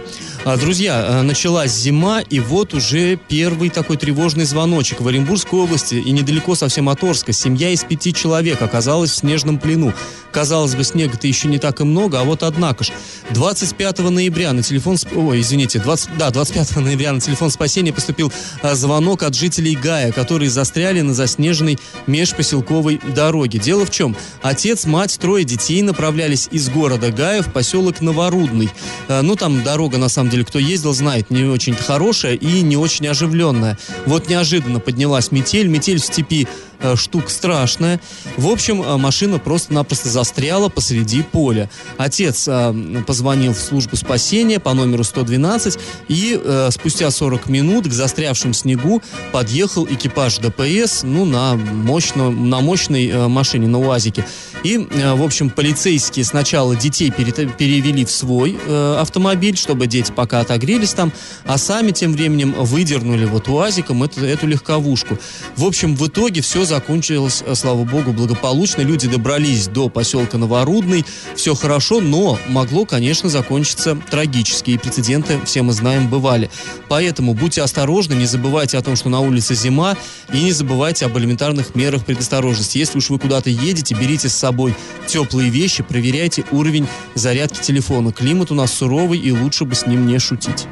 А, 0.44 0.56
Друзья, 0.56 1.06
э, 1.06 1.22
началась 1.22 1.70
зима, 1.72 2.20
и 2.20 2.40
вот 2.40 2.74
уже 2.74 3.14
первый 3.28 3.70
такой 3.70 3.96
тревожный 3.96 4.44
звоночек. 4.44 5.00
В 5.00 5.06
Оренбургской 5.06 5.60
области 5.60 5.94
и 5.94 6.10
недалеко 6.10 6.56
совсем 6.56 6.88
от 6.88 7.04
Орска 7.04 7.32
семья 7.32 7.70
из 7.70 7.84
пяти 7.84 8.12
человек 8.12 8.60
оказалась 8.60 9.12
в 9.12 9.14
снежном 9.14 9.60
плену. 9.60 9.92
Казалось 10.32 10.74
бы, 10.74 10.82
снега-то 10.82 11.28
еще 11.28 11.46
не 11.46 11.58
так 11.58 11.80
и 11.80 11.84
много, 11.84 12.20
а 12.20 12.24
вот 12.24 12.42
однако 12.42 12.82
ж. 12.82 12.90
25 13.30 13.98
ноября 14.00 14.52
на 14.52 14.64
телефон... 14.64 14.96
Ой, 15.14 15.40
извините, 15.40 15.78
20... 15.78 16.16
да, 16.18 16.30
25 16.30 16.76
ноября 16.76 17.12
на 17.12 17.20
телефон 17.20 17.50
спасения 17.50 17.92
поступил 17.92 18.32
а, 18.62 18.74
звонок 18.74 19.22
от 19.22 19.36
жителей 19.36 19.76
Гая, 19.76 20.10
которые 20.10 20.50
застряли 20.50 21.02
на 21.02 21.14
заснеженной 21.14 21.78
межпоселковой 22.08 23.00
дороге. 23.14 23.60
Дело 23.60 23.86
в 23.86 23.90
чем? 23.90 24.16
Отец, 24.42 24.86
мать, 24.86 25.16
трое 25.20 25.44
детей 25.44 25.82
направлялись 25.82 26.48
из 26.50 26.68
города 26.68 27.12
Гая 27.12 27.42
в 27.42 27.52
поселок 27.52 28.00
Новорудный. 28.00 28.70
А, 29.06 29.22
Ну, 29.22 29.36
там 29.36 29.62
дорога, 29.62 29.98
на 29.98 30.08
самом 30.08 30.31
деле, 30.32 30.44
кто 30.44 30.58
ездил, 30.58 30.92
знает, 30.92 31.30
не 31.30 31.44
очень 31.44 31.74
хорошая 31.74 32.34
и 32.34 32.62
не 32.62 32.76
очень 32.76 33.06
оживленная. 33.06 33.78
Вот 34.06 34.28
неожиданно 34.28 34.80
поднялась 34.80 35.30
метель. 35.30 35.68
Метель 35.68 36.00
в 36.00 36.04
степи 36.04 36.48
штука 36.96 37.30
страшная. 37.30 38.00
В 38.36 38.48
общем, 38.48 38.82
э, 38.82 38.96
машина 38.96 39.38
просто-напросто 39.38 40.08
застряла 40.08 40.68
посреди 40.68 41.22
поля. 41.22 41.70
Отец 41.96 42.46
э, 42.48 43.02
позвонил 43.06 43.54
в 43.54 43.58
службу 43.58 43.96
спасения 43.96 44.60
по 44.60 44.72
номеру 44.74 45.04
112, 45.04 45.78
и 46.08 46.40
э, 46.42 46.68
спустя 46.70 47.10
40 47.10 47.48
минут 47.48 47.88
к 47.88 47.92
застрявшим 47.92 48.54
снегу 48.54 49.02
подъехал 49.32 49.86
экипаж 49.86 50.38
ДПС, 50.38 51.02
ну, 51.02 51.24
на, 51.24 51.54
мощно, 51.54 52.30
на 52.30 52.60
мощной 52.60 53.08
э, 53.08 53.28
машине, 53.28 53.68
на 53.68 53.78
УАЗике. 53.78 54.24
И, 54.62 54.76
э, 54.76 55.14
в 55.14 55.22
общем, 55.22 55.50
полицейские 55.50 56.24
сначала 56.24 56.76
детей 56.76 57.10
пере- 57.10 57.48
перевели 57.48 58.04
в 58.04 58.10
свой 58.10 58.58
э, 58.64 58.96
автомобиль, 59.00 59.56
чтобы 59.56 59.86
дети 59.86 60.12
пока 60.14 60.40
отогрелись 60.40 60.92
там, 60.92 61.12
а 61.44 61.58
сами 61.58 61.90
тем 61.90 62.12
временем 62.12 62.52
выдернули 62.52 63.24
вот 63.24 63.48
УАЗиком 63.48 64.02
эту, 64.02 64.24
эту 64.24 64.46
легковушку. 64.46 65.18
В 65.56 65.64
общем, 65.64 65.96
в 65.96 66.06
итоге 66.06 66.40
все 66.42 66.64
закончилось, 66.72 67.42
э, 67.46 67.54
слава 67.54 67.84
богу, 67.84 68.12
благополучно. 68.12 68.80
Люди 68.80 69.06
добрались 69.06 69.66
до 69.68 69.90
поселка 69.90 70.38
Новорудный, 70.38 71.04
все 71.36 71.54
хорошо, 71.54 72.00
но 72.00 72.38
могло, 72.48 72.86
конечно, 72.86 73.28
закончиться 73.28 73.94
трагически. 74.10 74.70
И 74.70 74.78
прецеденты, 74.78 75.38
все 75.44 75.60
мы 75.60 75.74
знаем, 75.74 76.08
бывали. 76.08 76.50
Поэтому 76.88 77.34
будьте 77.34 77.60
осторожны, 77.60 78.14
не 78.14 78.24
забывайте 78.24 78.78
о 78.78 78.82
том, 78.82 78.96
что 78.96 79.10
на 79.10 79.20
улице 79.20 79.54
зима, 79.54 79.98
и 80.32 80.40
не 80.40 80.52
забывайте 80.52 81.04
об 81.04 81.18
элементарных 81.18 81.74
мерах 81.74 82.06
предосторожности. 82.06 82.78
Если 82.78 82.96
уж 82.96 83.10
вы 83.10 83.18
куда-то 83.18 83.50
едете, 83.50 83.94
берите 83.94 84.30
с 84.30 84.34
собой 84.34 84.74
теплые 85.06 85.50
вещи, 85.50 85.82
проверяйте 85.82 86.44
уровень 86.52 86.88
зарядки 87.14 87.60
телефона. 87.60 88.12
Климат 88.14 88.50
у 88.50 88.54
нас 88.54 88.72
суровый, 88.72 89.18
и 89.18 89.30
лучше 89.30 89.66
бы 89.66 89.74
с 89.74 89.86
ним 89.86 90.06
не 90.06 90.18
шутить. 90.18 90.66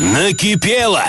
Накипело! 0.00 1.04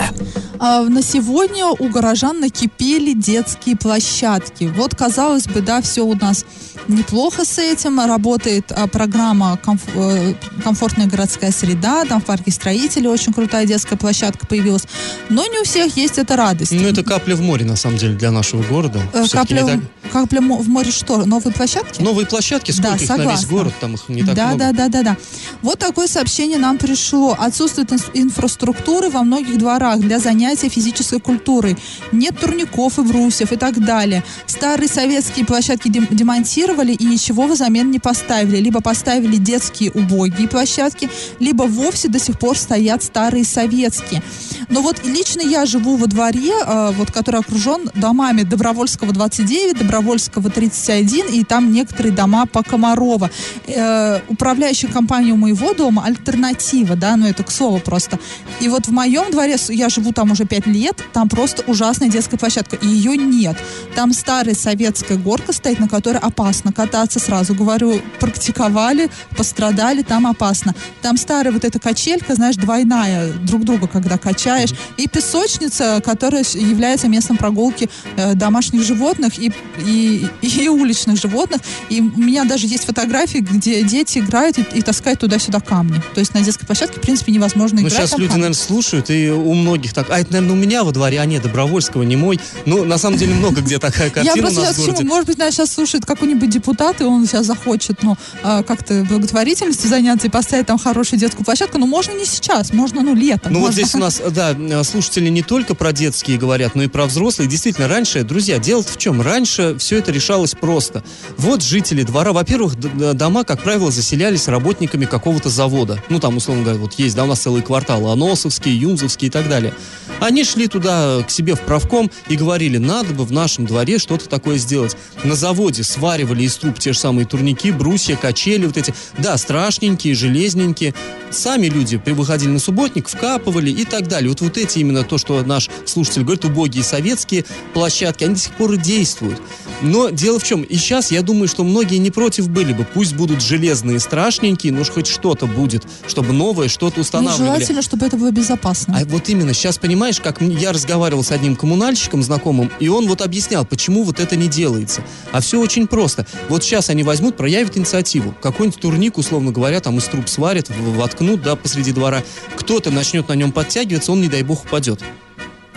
А, 0.58 0.82
На 0.82 1.02
сегодня 1.02 1.66
у 1.66 1.88
горожан 1.88 2.40
накипели 2.40 3.12
детские 3.12 3.76
площадки. 3.76 4.64
Вот, 4.76 4.94
казалось 4.94 5.44
бы, 5.46 5.60
да, 5.60 5.80
все 5.82 6.02
у 6.02 6.14
нас 6.14 6.44
неплохо 6.88 7.44
с 7.44 7.58
этим. 7.58 8.00
Работает 8.00 8.70
а, 8.72 8.86
программа 8.86 9.58
э, 9.94 10.34
«Комфортная 10.62 11.06
городская 11.06 11.50
среда». 11.50 12.04
Там 12.04 12.20
в 12.20 12.24
парке 12.24 12.50
строителей 12.50 13.08
очень 13.08 13.32
крутая 13.32 13.66
детская 13.66 13.96
площадка 13.96 14.46
появилась. 14.46 14.84
Но 15.28 15.44
не 15.46 15.58
у 15.60 15.64
всех 15.64 15.96
есть 15.96 16.18
эта 16.18 16.36
радость. 16.36 16.72
Ну, 16.72 16.82
это 16.86 17.02
капля 17.02 17.34
в 17.36 17.40
море, 17.40 17.64
на 17.64 17.76
самом 17.76 17.96
деле, 17.98 18.14
для 18.14 18.30
нашего 18.30 18.62
города. 18.62 19.00
Э, 19.12 19.24
Капля, 19.30 19.64
так- 19.66 19.80
в- 20.04 20.08
капля 20.12 20.40
в 20.40 20.68
море 20.68 20.90
что? 20.92 21.24
Новые 21.24 21.52
площадки? 21.52 22.00
Новые 22.00 22.26
площадки, 22.26 22.70
сколько 22.70 22.90
Да, 22.90 22.94
их 22.96 23.08
на 23.08 23.14
весь 23.16 23.22
согласна. 23.22 23.48
город, 23.48 23.72
там 23.80 23.94
их 23.94 24.08
не 24.08 24.22
так 24.22 24.34
да, 24.34 24.46
много. 24.48 24.58
да, 24.60 24.72
да, 24.72 24.88
да, 24.88 25.02
да. 25.02 25.16
Вот 25.62 25.78
такое 25.78 26.06
сообщение 26.06 26.58
нам 26.58 26.78
пришло. 26.78 27.36
Отсутствует 27.38 27.90
инфраструктуры 28.14 29.10
во 29.10 29.22
многих 29.22 29.58
дворах 29.58 29.98
для 29.98 30.18
занятия 30.44 30.68
физической 30.68 31.20
культурой. 31.20 31.76
Нет 32.12 32.38
турников 32.38 32.98
и 32.98 33.02
брусьев 33.02 33.52
и 33.52 33.56
так 33.56 33.82
далее. 33.82 34.22
Старые 34.46 34.88
советские 34.88 35.46
площадки 35.46 35.88
дем- 35.88 36.08
демонтировали 36.10 36.92
и 36.92 37.04
ничего 37.04 37.46
взамен 37.46 37.90
не 37.90 37.98
поставили. 37.98 38.58
Либо 38.58 38.80
поставили 38.80 39.36
детские 39.36 39.90
убогие 39.92 40.46
площадки, 40.46 41.08
либо 41.40 41.62
вовсе 41.62 42.08
до 42.08 42.18
сих 42.18 42.38
пор 42.38 42.58
стоят 42.58 43.02
старые 43.02 43.44
советские. 43.44 44.22
Но 44.68 44.82
вот 44.82 45.04
лично 45.04 45.40
я 45.40 45.64
живу 45.64 45.96
во 45.96 46.06
дворе, 46.06 46.52
э, 46.66 46.92
вот, 46.92 47.10
который 47.10 47.40
окружен 47.40 47.90
домами 47.94 48.42
Добровольского 48.42 49.12
29, 49.12 49.78
Добровольского 49.78 50.50
31, 50.50 51.26
и 51.32 51.44
там 51.44 51.72
некоторые 51.72 52.12
дома 52.12 52.44
по 52.46 52.62
Комарова. 52.62 53.30
Э, 53.66 54.20
управляющая 54.28 54.90
компания 54.90 55.32
у 55.32 55.36
моего 55.36 55.72
дома 55.72 56.04
альтернатива, 56.04 56.96
да, 56.96 57.16
ну 57.16 57.26
это 57.26 57.42
к 57.44 57.50
слову 57.50 57.78
просто. 57.78 58.18
И 58.60 58.68
вот 58.68 58.86
в 58.86 58.92
моем 58.92 59.30
дворе, 59.30 59.56
я 59.68 59.88
живу 59.88 60.12
там 60.12 60.33
уже 60.34 60.44
5 60.44 60.66
лет, 60.66 61.02
там 61.12 61.28
просто 61.28 61.62
ужасная 61.66 62.08
детская 62.08 62.36
площадка, 62.36 62.76
и 62.76 62.86
ее 62.86 63.16
нет. 63.16 63.56
Там 63.94 64.12
старая 64.12 64.54
советская 64.54 65.16
горка 65.16 65.52
стоит, 65.52 65.80
на 65.80 65.88
которой 65.88 66.18
опасно 66.18 66.72
кататься, 66.72 67.18
сразу 67.18 67.54
говорю, 67.54 68.00
практиковали, 68.20 69.10
пострадали, 69.36 70.02
там 70.02 70.26
опасно. 70.26 70.74
Там 71.02 71.16
старая 71.16 71.52
вот 71.52 71.64
эта 71.64 71.78
качелька, 71.78 72.34
знаешь, 72.34 72.56
двойная, 72.56 73.32
друг 73.32 73.64
друга 73.64 73.86
когда 73.88 74.18
качаешь, 74.18 74.70
и 74.96 75.08
песочница, 75.08 76.02
которая 76.04 76.44
является 76.54 77.08
местом 77.08 77.36
прогулки 77.36 77.88
э, 78.16 78.34
домашних 78.34 78.82
животных 78.82 79.38
и, 79.38 79.52
и, 79.86 80.26
и 80.42 80.68
уличных 80.68 81.20
животных. 81.20 81.60
И 81.88 82.00
у 82.00 82.18
меня 82.20 82.44
даже 82.44 82.66
есть 82.66 82.84
фотографии, 82.84 83.38
где 83.38 83.82
дети 83.82 84.18
играют 84.18 84.58
и, 84.58 84.62
и 84.74 84.82
таскают 84.82 85.20
туда-сюда 85.20 85.60
камни. 85.60 86.02
То 86.14 86.20
есть 86.20 86.34
на 86.34 86.40
детской 86.40 86.66
площадке, 86.66 86.98
в 86.98 87.02
принципе, 87.02 87.32
невозможно 87.32 87.80
Ну, 87.80 87.88
играть. 87.88 87.92
сейчас 88.08 88.12
люди, 88.18 88.28
камни. 88.28 88.42
наверное, 88.42 88.60
слушают, 88.60 89.10
и 89.10 89.30
у 89.30 89.54
многих 89.54 89.92
так, 89.92 90.10
а 90.10 90.23
это, 90.24 90.32
наверное, 90.32 90.56
у 90.56 90.58
меня 90.58 90.84
во 90.84 90.92
дворе, 90.92 91.20
а 91.20 91.24
нет, 91.24 91.42
Добровольского, 91.42 92.02
не 92.02 92.16
мой. 92.16 92.40
Ну, 92.66 92.84
на 92.84 92.98
самом 92.98 93.18
деле, 93.18 93.34
много 93.34 93.60
где 93.60 93.78
такая 93.78 94.06
Я 94.06 94.10
картина 94.10 94.34
у 94.34 94.40
просто 94.40 94.60
нас 94.60 94.68
сейчас 94.70 94.78
в 94.78 94.86
городе. 94.86 95.04
Может 95.04 95.26
быть, 95.26 95.38
нас 95.38 95.54
сейчас 95.54 95.72
слушает 95.72 96.06
какой-нибудь 96.06 96.50
депутат, 96.50 97.00
и 97.00 97.04
он 97.04 97.26
сейчас 97.26 97.46
захочет, 97.46 98.02
ну, 98.02 98.16
а, 98.42 98.62
как-то 98.62 99.04
благотворительностью 99.08 99.88
заняться 99.88 100.26
и 100.26 100.30
поставить 100.30 100.66
там 100.66 100.78
хорошую 100.78 101.20
детскую 101.20 101.44
площадку. 101.44 101.78
Но 101.78 101.86
можно 101.86 102.12
не 102.12 102.24
сейчас, 102.24 102.72
можно, 102.72 103.02
ну, 103.02 103.14
летом. 103.14 103.52
Ну 103.52 103.60
вот 103.60 103.72
здесь 103.72 103.94
у 103.94 103.98
нас, 103.98 104.20
да, 104.30 104.54
слушатели 104.84 105.28
не 105.28 105.42
только 105.42 105.74
про 105.74 105.92
детские 105.92 106.38
говорят, 106.38 106.74
но 106.74 106.82
и 106.82 106.88
про 106.88 107.06
взрослые. 107.06 107.48
Действительно, 107.48 107.88
раньше, 107.88 108.22
друзья, 108.24 108.58
дело 108.58 108.82
в 108.82 108.96
чем? 108.96 109.20
Раньше 109.20 109.76
все 109.78 109.98
это 109.98 110.10
решалось 110.12 110.52
просто. 110.52 111.04
Вот 111.36 111.62
жители 111.62 112.02
двора, 112.02 112.32
во-первых, 112.32 112.74
дома, 113.14 113.44
как 113.44 113.62
правило, 113.62 113.90
заселялись 113.90 114.48
работниками 114.48 115.04
какого-то 115.04 115.50
завода. 115.50 116.02
Ну 116.08 116.20
там, 116.20 116.36
условно 116.36 116.62
говоря, 116.62 116.80
вот 116.80 116.94
есть, 116.94 117.14
да, 117.14 117.24
у 117.24 117.26
нас 117.26 117.40
целый 117.40 117.62
квартал, 117.62 118.08
Аносовский, 118.08 118.72
Юмзовский 118.72 119.28
и 119.28 119.30
так 119.30 119.48
далее. 119.48 119.74
Они 120.20 120.44
шли 120.44 120.68
туда 120.68 121.22
к 121.26 121.30
себе 121.30 121.54
в 121.54 121.60
правком 121.60 122.10
и 122.28 122.36
говорили, 122.36 122.78
надо 122.78 123.12
бы 123.12 123.24
в 123.24 123.32
нашем 123.32 123.66
дворе 123.66 123.98
что-то 123.98 124.28
такое 124.28 124.56
сделать. 124.58 124.96
На 125.22 125.34
заводе 125.34 125.82
сваривали 125.82 126.44
из 126.44 126.56
труб 126.56 126.78
те 126.78 126.92
же 126.92 126.98
самые 126.98 127.26
турники, 127.26 127.70
брусья, 127.70 128.16
качели 128.16 128.66
вот 128.66 128.76
эти. 128.76 128.94
Да, 129.18 129.36
страшненькие, 129.36 130.14
железненькие. 130.14 130.94
Сами 131.30 131.66
люди 131.66 132.00
выходили 132.06 132.50
на 132.50 132.58
субботник, 132.58 133.08
вкапывали 133.08 133.70
и 133.70 133.84
так 133.84 134.08
далее. 134.08 134.30
Вот, 134.30 134.40
вот 134.40 134.56
эти 134.56 134.78
именно 134.78 135.02
то, 135.02 135.18
что 135.18 135.42
наш 135.42 135.68
слушатель 135.84 136.22
говорит, 136.22 136.44
убогие 136.44 136.84
советские 136.84 137.44
площадки, 137.74 138.24
они 138.24 138.34
до 138.34 138.40
сих 138.40 138.52
пор 138.54 138.72
и 138.72 138.76
действуют. 138.76 139.40
Но 139.82 140.08
дело 140.10 140.38
в 140.38 140.44
чем, 140.44 140.62
и 140.62 140.76
сейчас 140.76 141.10
я 141.10 141.22
думаю, 141.22 141.48
что 141.48 141.64
многие 141.64 141.96
не 141.96 142.10
против 142.10 142.48
были 142.48 142.72
бы. 142.72 142.86
Пусть 142.94 143.14
будут 143.14 143.42
железные, 143.42 143.98
страшненькие, 143.98 144.72
но 144.72 144.82
уж 144.82 144.90
хоть 144.90 145.06
что-то 145.08 145.46
будет, 145.46 145.84
чтобы 146.06 146.32
новое 146.32 146.68
что-то 146.68 146.96
Ну, 146.98 147.02
устанавливали. 147.02 147.46
желательно, 147.46 147.82
чтобы 147.82 148.06
это 148.06 148.16
было 148.16 148.30
безопасно. 148.30 148.96
А 148.98 149.04
вот 149.04 149.28
именно 149.28 149.52
сейчас 149.52 149.76
понимаешь, 150.04 150.20
как 150.20 150.42
я 150.42 150.72
разговаривал 150.72 151.24
с 151.24 151.30
одним 151.30 151.56
коммунальщиком 151.56 152.22
знакомым, 152.22 152.70
и 152.78 152.88
он 152.88 153.08
вот 153.08 153.22
объяснял, 153.22 153.64
почему 153.64 154.02
вот 154.02 154.20
это 154.20 154.36
не 154.36 154.48
делается. 154.48 155.02
А 155.32 155.40
все 155.40 155.58
очень 155.58 155.86
просто. 155.86 156.26
Вот 156.50 156.62
сейчас 156.62 156.90
они 156.90 157.02
возьмут, 157.02 157.38
проявят 157.38 157.78
инициативу. 157.78 158.34
Какой-нибудь 158.42 158.78
турник, 158.78 159.16
условно 159.16 159.50
говоря, 159.50 159.80
там 159.80 159.96
из 159.96 160.04
труб 160.04 160.28
сварят, 160.28 160.68
воткнут, 160.68 161.40
да, 161.40 161.56
посреди 161.56 161.92
двора. 161.92 162.22
Кто-то 162.54 162.90
начнет 162.90 163.28
на 163.28 163.32
нем 163.32 163.50
подтягиваться, 163.50 164.12
он, 164.12 164.20
не 164.20 164.28
дай 164.28 164.42
бог, 164.42 164.66
упадет. 164.66 165.02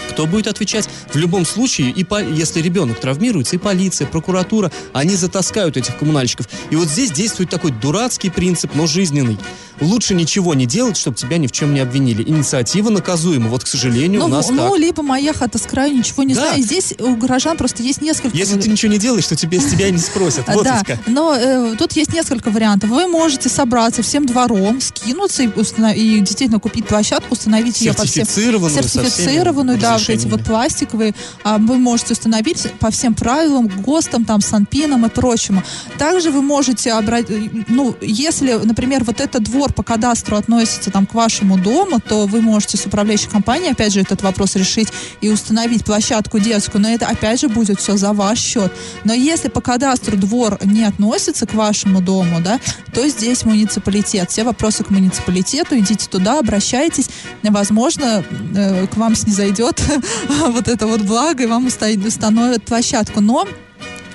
кто 0.09 0.25
будет 0.25 0.47
отвечать? 0.47 0.89
В 1.13 1.15
любом 1.15 1.45
случае, 1.45 1.91
и 1.91 2.03
по- 2.03 2.21
если 2.21 2.59
ребенок 2.59 2.99
травмируется, 2.99 3.55
и 3.55 3.59
полиция, 3.59 4.07
прокуратура, 4.07 4.71
они 4.91 5.15
затаскают 5.15 5.77
этих 5.77 5.95
коммунальщиков. 5.95 6.49
И 6.71 6.75
вот 6.75 6.89
здесь 6.89 7.11
действует 7.11 7.51
такой 7.51 7.69
дурацкий 7.71 8.31
принцип, 8.31 8.71
но 8.73 8.87
жизненный. 8.87 9.37
Лучше 9.81 10.13
ничего 10.15 10.53
не 10.53 10.65
делать, 10.65 10.97
чтобы 10.97 11.17
тебя 11.17 11.37
ни 11.37 11.47
в 11.47 11.51
чем 11.51 11.73
не 11.73 11.79
обвинили. 11.79 12.23
Инициатива 12.23 12.89
наказуема. 12.89 13.49
Вот, 13.49 13.63
к 13.63 13.67
сожалению, 13.67 14.23
у 14.23 14.27
Ну, 14.27 14.35
нас 14.35 14.49
ну, 14.49 14.69
так. 14.71 14.79
либо 14.79 15.03
моя 15.03 15.33
хата 15.33 15.57
с 15.57 15.63
краю, 15.63 15.93
ничего 15.95 16.23
не 16.23 16.33
Да. 16.33 16.41
знаю. 16.47 16.63
Здесь 16.63 16.93
у 16.99 17.15
горожан 17.15 17.57
просто 17.57 17.83
есть 17.83 18.01
несколько... 18.01 18.35
Если 18.35 18.59
ты 18.59 18.69
ничего 18.69 18.91
не 18.91 18.97
делаешь, 18.97 19.27
то 19.27 19.35
тебе, 19.35 19.59
с 19.59 19.65
тебя 19.71 19.89
не 19.91 19.97
спросят. 19.99 20.45
Вот 20.57 20.63
да, 20.63 20.81
но 21.05 21.35
э, 21.35 21.75
тут 21.77 21.93
есть 21.93 22.13
несколько 22.13 22.49
вариантов. 22.49 22.89
Вы 22.89 23.07
можете 23.07 23.47
собраться 23.49 24.01
всем 24.01 24.25
двором, 24.25 24.81
скинуться 24.81 25.43
и, 25.43 25.47
установ- 25.47 25.95
и 25.95 26.19
действительно 26.19 26.59
купить 26.59 26.87
площадку, 26.87 27.33
установить 27.33 27.79
ее 27.81 27.93
по 27.93 28.03
всем 28.05 28.25
Сертифицированную, 28.25 28.83
сертифицированную, 28.83 29.77
да, 29.77 29.97
вот 29.97 30.09
эти 30.09 30.25
вот 30.27 30.43
пластиковые. 30.43 31.13
А, 31.43 31.57
вы 31.57 31.77
можете 31.77 32.13
установить 32.13 32.65
по 32.79 32.89
всем 32.91 33.13
правилам, 33.13 33.67
ГОСТам, 33.67 34.25
там, 34.25 34.41
Санпинам 34.41 35.05
и 35.05 35.09
прочему. 35.09 35.63
Также 35.97 36.31
вы 36.31 36.41
можете 36.41 36.93
обрать, 36.93 37.27
ну, 37.67 37.95
если, 38.01 38.53
например, 38.53 39.03
вот 39.03 39.19
этот 39.21 39.43
двор 39.43 39.66
по 39.73 39.83
кадастру 39.83 40.37
относится 40.37 40.91
там 40.91 41.05
к 41.05 41.13
вашему 41.13 41.57
дому, 41.57 41.99
то 41.99 42.25
вы 42.25 42.41
можете 42.41 42.77
с 42.77 42.85
управляющей 42.85 43.29
компанией, 43.29 43.71
опять 43.71 43.93
же, 43.93 44.01
этот 44.01 44.21
вопрос 44.21 44.55
решить 44.55 44.89
и 45.21 45.29
установить 45.29 45.85
площадку 45.85 46.39
детскую, 46.39 46.81
но 46.81 46.89
это, 46.89 47.07
опять 47.07 47.41
же, 47.41 47.49
будет 47.49 47.79
все 47.79 47.97
за 47.97 48.13
ваш 48.13 48.39
счет. 48.39 48.71
Но 49.03 49.13
если 49.13 49.49
по 49.49 49.61
кадастру 49.61 50.17
двор 50.17 50.59
не 50.63 50.83
относится 50.83 51.45
к 51.45 51.53
вашему 51.53 52.01
дому, 52.01 52.39
да, 52.41 52.59
то 52.93 53.07
здесь 53.07 53.45
муниципалитет. 53.45 54.31
Все 54.31 54.43
вопросы 54.43 54.83
к 54.83 54.89
муниципалитету, 54.89 55.77
идите 55.77 56.07
туда, 56.07 56.39
обращайтесь. 56.39 57.09
Возможно, 57.43 58.23
э, 58.55 58.87
к 58.87 58.97
вам 58.97 59.15
снизойдет 59.15 59.81
вот 60.47 60.67
это 60.67 60.87
вот 60.87 61.01
благо, 61.01 61.43
и 61.43 61.47
вам 61.47 61.67
уста- 61.67 62.07
установят 62.07 62.63
площадку. 62.63 63.21
Но 63.21 63.47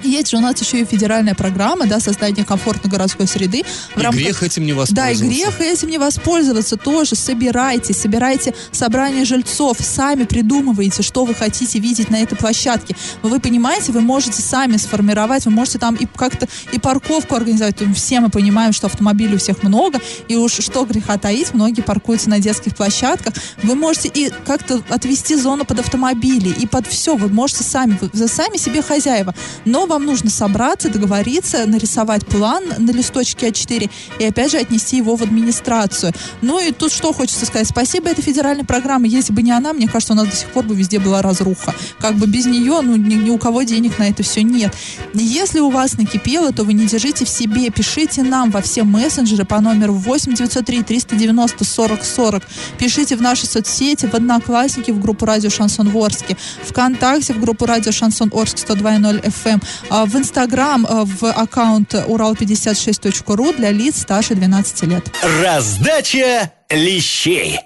есть 0.03 0.31
же 0.31 0.37
у 0.37 0.41
нас 0.41 0.61
еще 0.61 0.81
и 0.81 0.85
федеральная 0.85 1.35
программа, 1.35 1.87
да, 1.87 2.01
создания 2.01 2.45
комфортной 2.45 2.91
городской 2.91 3.27
среды. 3.27 3.62
В 3.95 3.99
И 3.99 4.03
рамках- 4.03 4.21
грех 4.23 4.43
этим 4.43 4.65
не 4.67 4.73
да, 4.73 4.75
и 4.75 4.79
воспользоваться. 4.81 5.25
грех 5.25 5.61
этим 5.61 5.88
не 5.88 5.99
воспользоваться 5.99 6.77
тоже. 6.77 7.15
Собирайте, 7.17 7.95
собирайте 7.95 8.55
собрание 8.71 9.25
жильцов, 9.25 9.77
сами 9.81 10.25
придумывайте, 10.25 11.03
что 11.03 11.25
вы 11.25 11.35
хотите 11.35 11.79
видеть 11.79 12.11
на 12.11 12.17
этой 12.23 12.37
площадке. 12.37 12.97
Вы 13.23 13.41
понимаете, 13.41 13.93
вы 13.93 14.01
можете 14.01 14.43
сами 14.43 14.77
сформировать, 14.77 15.45
вы 15.45 15.51
можете 15.53 15.79
там 15.79 15.95
и 15.95 16.07
как-то 16.07 16.47
и 16.73 16.79
парковку 16.79 17.35
организовать. 17.35 17.77
Все 17.95 18.21
мы 18.21 18.29
понимаем, 18.31 18.73
что 18.73 18.87
автомобилей 18.87 19.37
у 19.37 19.38
всех 19.38 19.62
много, 19.62 20.01
и 20.29 20.37
уж 20.37 20.53
что 20.53 20.85
греха 20.85 21.19
таить, 21.19 21.55
многие 21.55 21.83
паркуются 21.83 22.29
на 22.31 22.38
детских 22.38 22.77
площадках. 22.77 23.35
Вы 23.62 23.75
можете 23.75 24.09
и 24.12 24.31
как-то 24.47 24.83
отвести 24.88 25.37
зону 25.37 25.65
под 25.65 25.81
автомобили, 25.81 26.49
и 26.51 26.67
под 26.67 26.87
все. 26.87 27.17
Вы 27.17 27.29
можете 27.29 27.65
сами, 27.65 27.99
вы 28.12 28.29
сами 28.29 28.57
себе 28.57 28.83
хозяева. 28.83 29.35
Но 29.65 29.87
вам 29.93 30.07
нужно 30.07 30.31
собраться, 30.31 30.89
договориться, 30.89 31.67
нарисовать 31.67 32.27
план 32.27 32.65
на 32.79 32.91
листочке 32.93 33.49
А4 33.49 33.91
и 34.19 34.25
опять 34.25 34.51
же 34.51 34.59
отнести 34.59 34.97
его 34.97 35.17
в 35.17 35.23
администрацию. 35.23 36.13
Ну 36.41 36.59
и 36.59 36.73
тут 36.73 36.93
что 36.93 37.13
хочется 37.13 37.45
сказать. 37.45 37.69
Спасибо 37.69 38.09
этой 38.09 38.23
федеральной 38.23 38.65
программе. 38.65 39.11
Если 39.11 39.35
бы 39.35 39.43
не 39.43 39.51
она, 39.53 39.75
мне 39.75 39.89
кажется, 39.89 40.15
у 40.15 40.17
нас 40.17 40.29
до 40.29 40.35
сих 40.35 40.49
пор 40.49 40.65
бы 40.65 40.75
везде 40.75 40.99
была 40.99 41.21
разруха. 41.21 41.75
Как 41.99 42.15
бы 42.15 42.27
без 42.27 42.47
нее, 42.47 42.81
ну, 42.81 42.97
ни, 42.97 43.15
ни 43.15 43.31
у 43.31 43.37
кого 43.37 43.65
денег 43.65 43.99
на 43.99 44.09
это 44.09 44.23
все 44.23 44.43
нет. 44.43 44.75
Если 45.13 45.61
у 45.61 45.69
вас 45.69 45.99
накипело, 45.99 46.53
то 46.53 46.65
вы 46.65 46.73
не 46.73 46.87
держите 46.87 47.27
в 47.27 47.29
себе. 47.29 47.69
Пишите 47.71 48.23
нам 48.23 48.51
во 48.51 48.63
все 48.63 48.85
мессенджеры 48.85 49.45
по 49.45 49.61
номеру 49.61 49.93
8 49.93 50.35
903 50.35 50.83
390 50.83 51.65
40 51.65 52.05
40. 52.05 52.43
Пишите 52.79 53.17
в 53.17 53.21
наши 53.21 53.47
соцсети, 53.47 54.07
в 54.07 54.15
Одноклассники, 54.15 54.91
в 54.91 55.01
группу 55.01 55.27
Радио 55.27 55.51
Шансон 55.51 55.91
Ворске, 55.91 56.39
ВКонтакте, 56.65 57.35
в 57.35 57.41
группу 57.41 57.67
Радио 57.67 57.93
Шансон 57.93 58.31
Орск 58.33 58.57
102.0 58.57 59.23
FM, 59.23 59.63
в 59.90 60.16
Инстаграм, 60.16 60.87
а, 60.88 61.05
в 61.05 61.25
аккаунт 61.25 61.95
урал56.ру 61.95 63.53
для 63.55 63.71
лиц 63.71 64.03
старше 64.03 64.35
12 64.35 64.83
лет. 64.85 65.11
Раздача 65.42 66.53
лещей. 66.71 67.59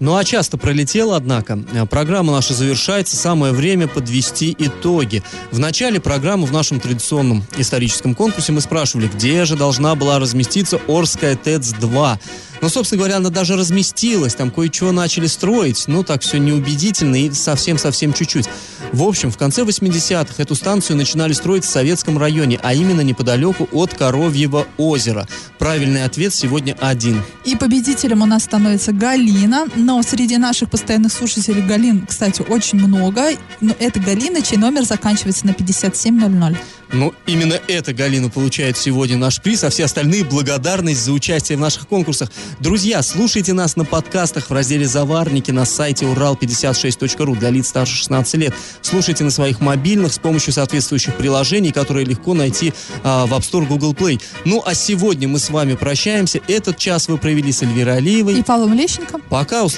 Ну 0.00 0.14
а 0.14 0.24
часто 0.24 0.56
пролетело, 0.58 1.16
однако. 1.16 1.58
Э, 1.72 1.84
Программа 1.86 2.32
наша 2.32 2.54
завершается, 2.54 3.16
самое 3.16 3.52
время 3.52 3.88
подвести 3.88 4.54
итоги. 4.58 5.22
В 5.50 5.58
начале 5.58 6.00
программы 6.00 6.46
в 6.46 6.52
нашем 6.52 6.78
традиционном 6.78 7.44
историческом 7.56 8.14
конкурсе 8.14 8.52
мы 8.52 8.60
спрашивали, 8.60 9.08
где 9.08 9.44
же 9.44 9.56
должна 9.56 9.94
была 9.96 10.18
разместиться 10.18 10.80
Орская 10.86 11.34
ТЭЦ-2. 11.36 12.18
Ну, 12.60 12.68
собственно 12.68 12.98
говоря, 12.98 13.16
она 13.18 13.30
даже 13.30 13.56
разместилась, 13.56 14.34
там 14.34 14.50
кое-чего 14.50 14.90
начали 14.90 15.26
строить, 15.26 15.84
ну, 15.86 16.02
так 16.02 16.22
все 16.22 16.38
неубедительно 16.38 17.14
и 17.16 17.30
совсем-совсем 17.30 18.12
чуть-чуть. 18.12 18.48
В 18.92 19.02
общем, 19.02 19.30
в 19.30 19.38
конце 19.38 19.62
80-х 19.62 20.42
эту 20.42 20.54
станцию 20.54 20.96
начинали 20.96 21.32
строить 21.32 21.64
в 21.64 21.68
Советском 21.68 22.18
районе, 22.18 22.58
а 22.62 22.74
именно 22.74 23.02
неподалеку 23.02 23.68
от 23.72 23.94
Коровьего 23.94 24.66
озера. 24.76 25.28
Правильный 25.58 26.04
ответ 26.04 26.34
сегодня 26.34 26.76
один. 26.80 27.22
И 27.44 27.54
победителем 27.54 28.22
у 28.22 28.26
нас 28.26 28.44
становится 28.44 28.92
Галина, 28.92 29.66
но 29.88 30.02
среди 30.02 30.36
наших 30.36 30.68
постоянных 30.68 31.10
слушателей 31.10 31.62
Галин, 31.62 32.06
кстати, 32.06 32.42
очень 32.42 32.78
много. 32.78 33.30
Но 33.62 33.74
это 33.78 33.98
Галина, 33.98 34.42
чей 34.42 34.58
номер 34.58 34.84
заканчивается 34.84 35.46
на 35.46 35.54
5700. 35.54 36.58
Ну, 36.92 37.14
именно 37.26 37.54
эта 37.68 37.92
Галина 37.92 38.30
получает 38.30 38.76
сегодня 38.76 39.16
наш 39.16 39.40
приз, 39.40 39.64
а 39.64 39.70
все 39.70 39.84
остальные 39.84 40.24
благодарность 40.24 41.02
за 41.02 41.12
участие 41.12 41.58
в 41.58 41.60
наших 41.60 41.86
конкурсах. 41.86 42.30
Друзья, 42.60 43.02
слушайте 43.02 43.52
нас 43.52 43.76
на 43.76 43.84
подкастах 43.84 44.48
в 44.48 44.52
разделе 44.52 44.86
«Заварники» 44.86 45.50
на 45.50 45.64
сайте 45.64 46.06
урал56.ру 46.06 47.36
для 47.36 47.50
лиц 47.50 47.68
старше 47.68 47.96
16 47.96 48.34
лет. 48.34 48.54
Слушайте 48.80 49.24
на 49.24 49.30
своих 49.30 49.60
мобильных 49.60 50.14
с 50.14 50.18
помощью 50.18 50.52
соответствующих 50.52 51.14
приложений, 51.16 51.72
которые 51.72 52.06
легко 52.06 52.32
найти 52.32 52.72
а, 53.04 53.26
в 53.26 53.32
App 53.32 53.40
Store 53.40 53.66
Google 53.66 53.92
Play. 53.92 54.20
Ну, 54.44 54.62
а 54.64 54.74
сегодня 54.74 55.28
мы 55.28 55.38
с 55.38 55.50
вами 55.50 55.74
прощаемся. 55.74 56.40
Этот 56.46 56.78
час 56.78 57.08
вы 57.08 57.18
провели 57.18 57.52
с 57.52 57.62
Эльвирой 57.62 57.98
Алиевой. 57.98 58.38
И 58.38 58.42
Павлом 58.42 58.72
Лещенко. 58.72 59.18
Пока, 59.28 59.64
услышимся 59.64 59.77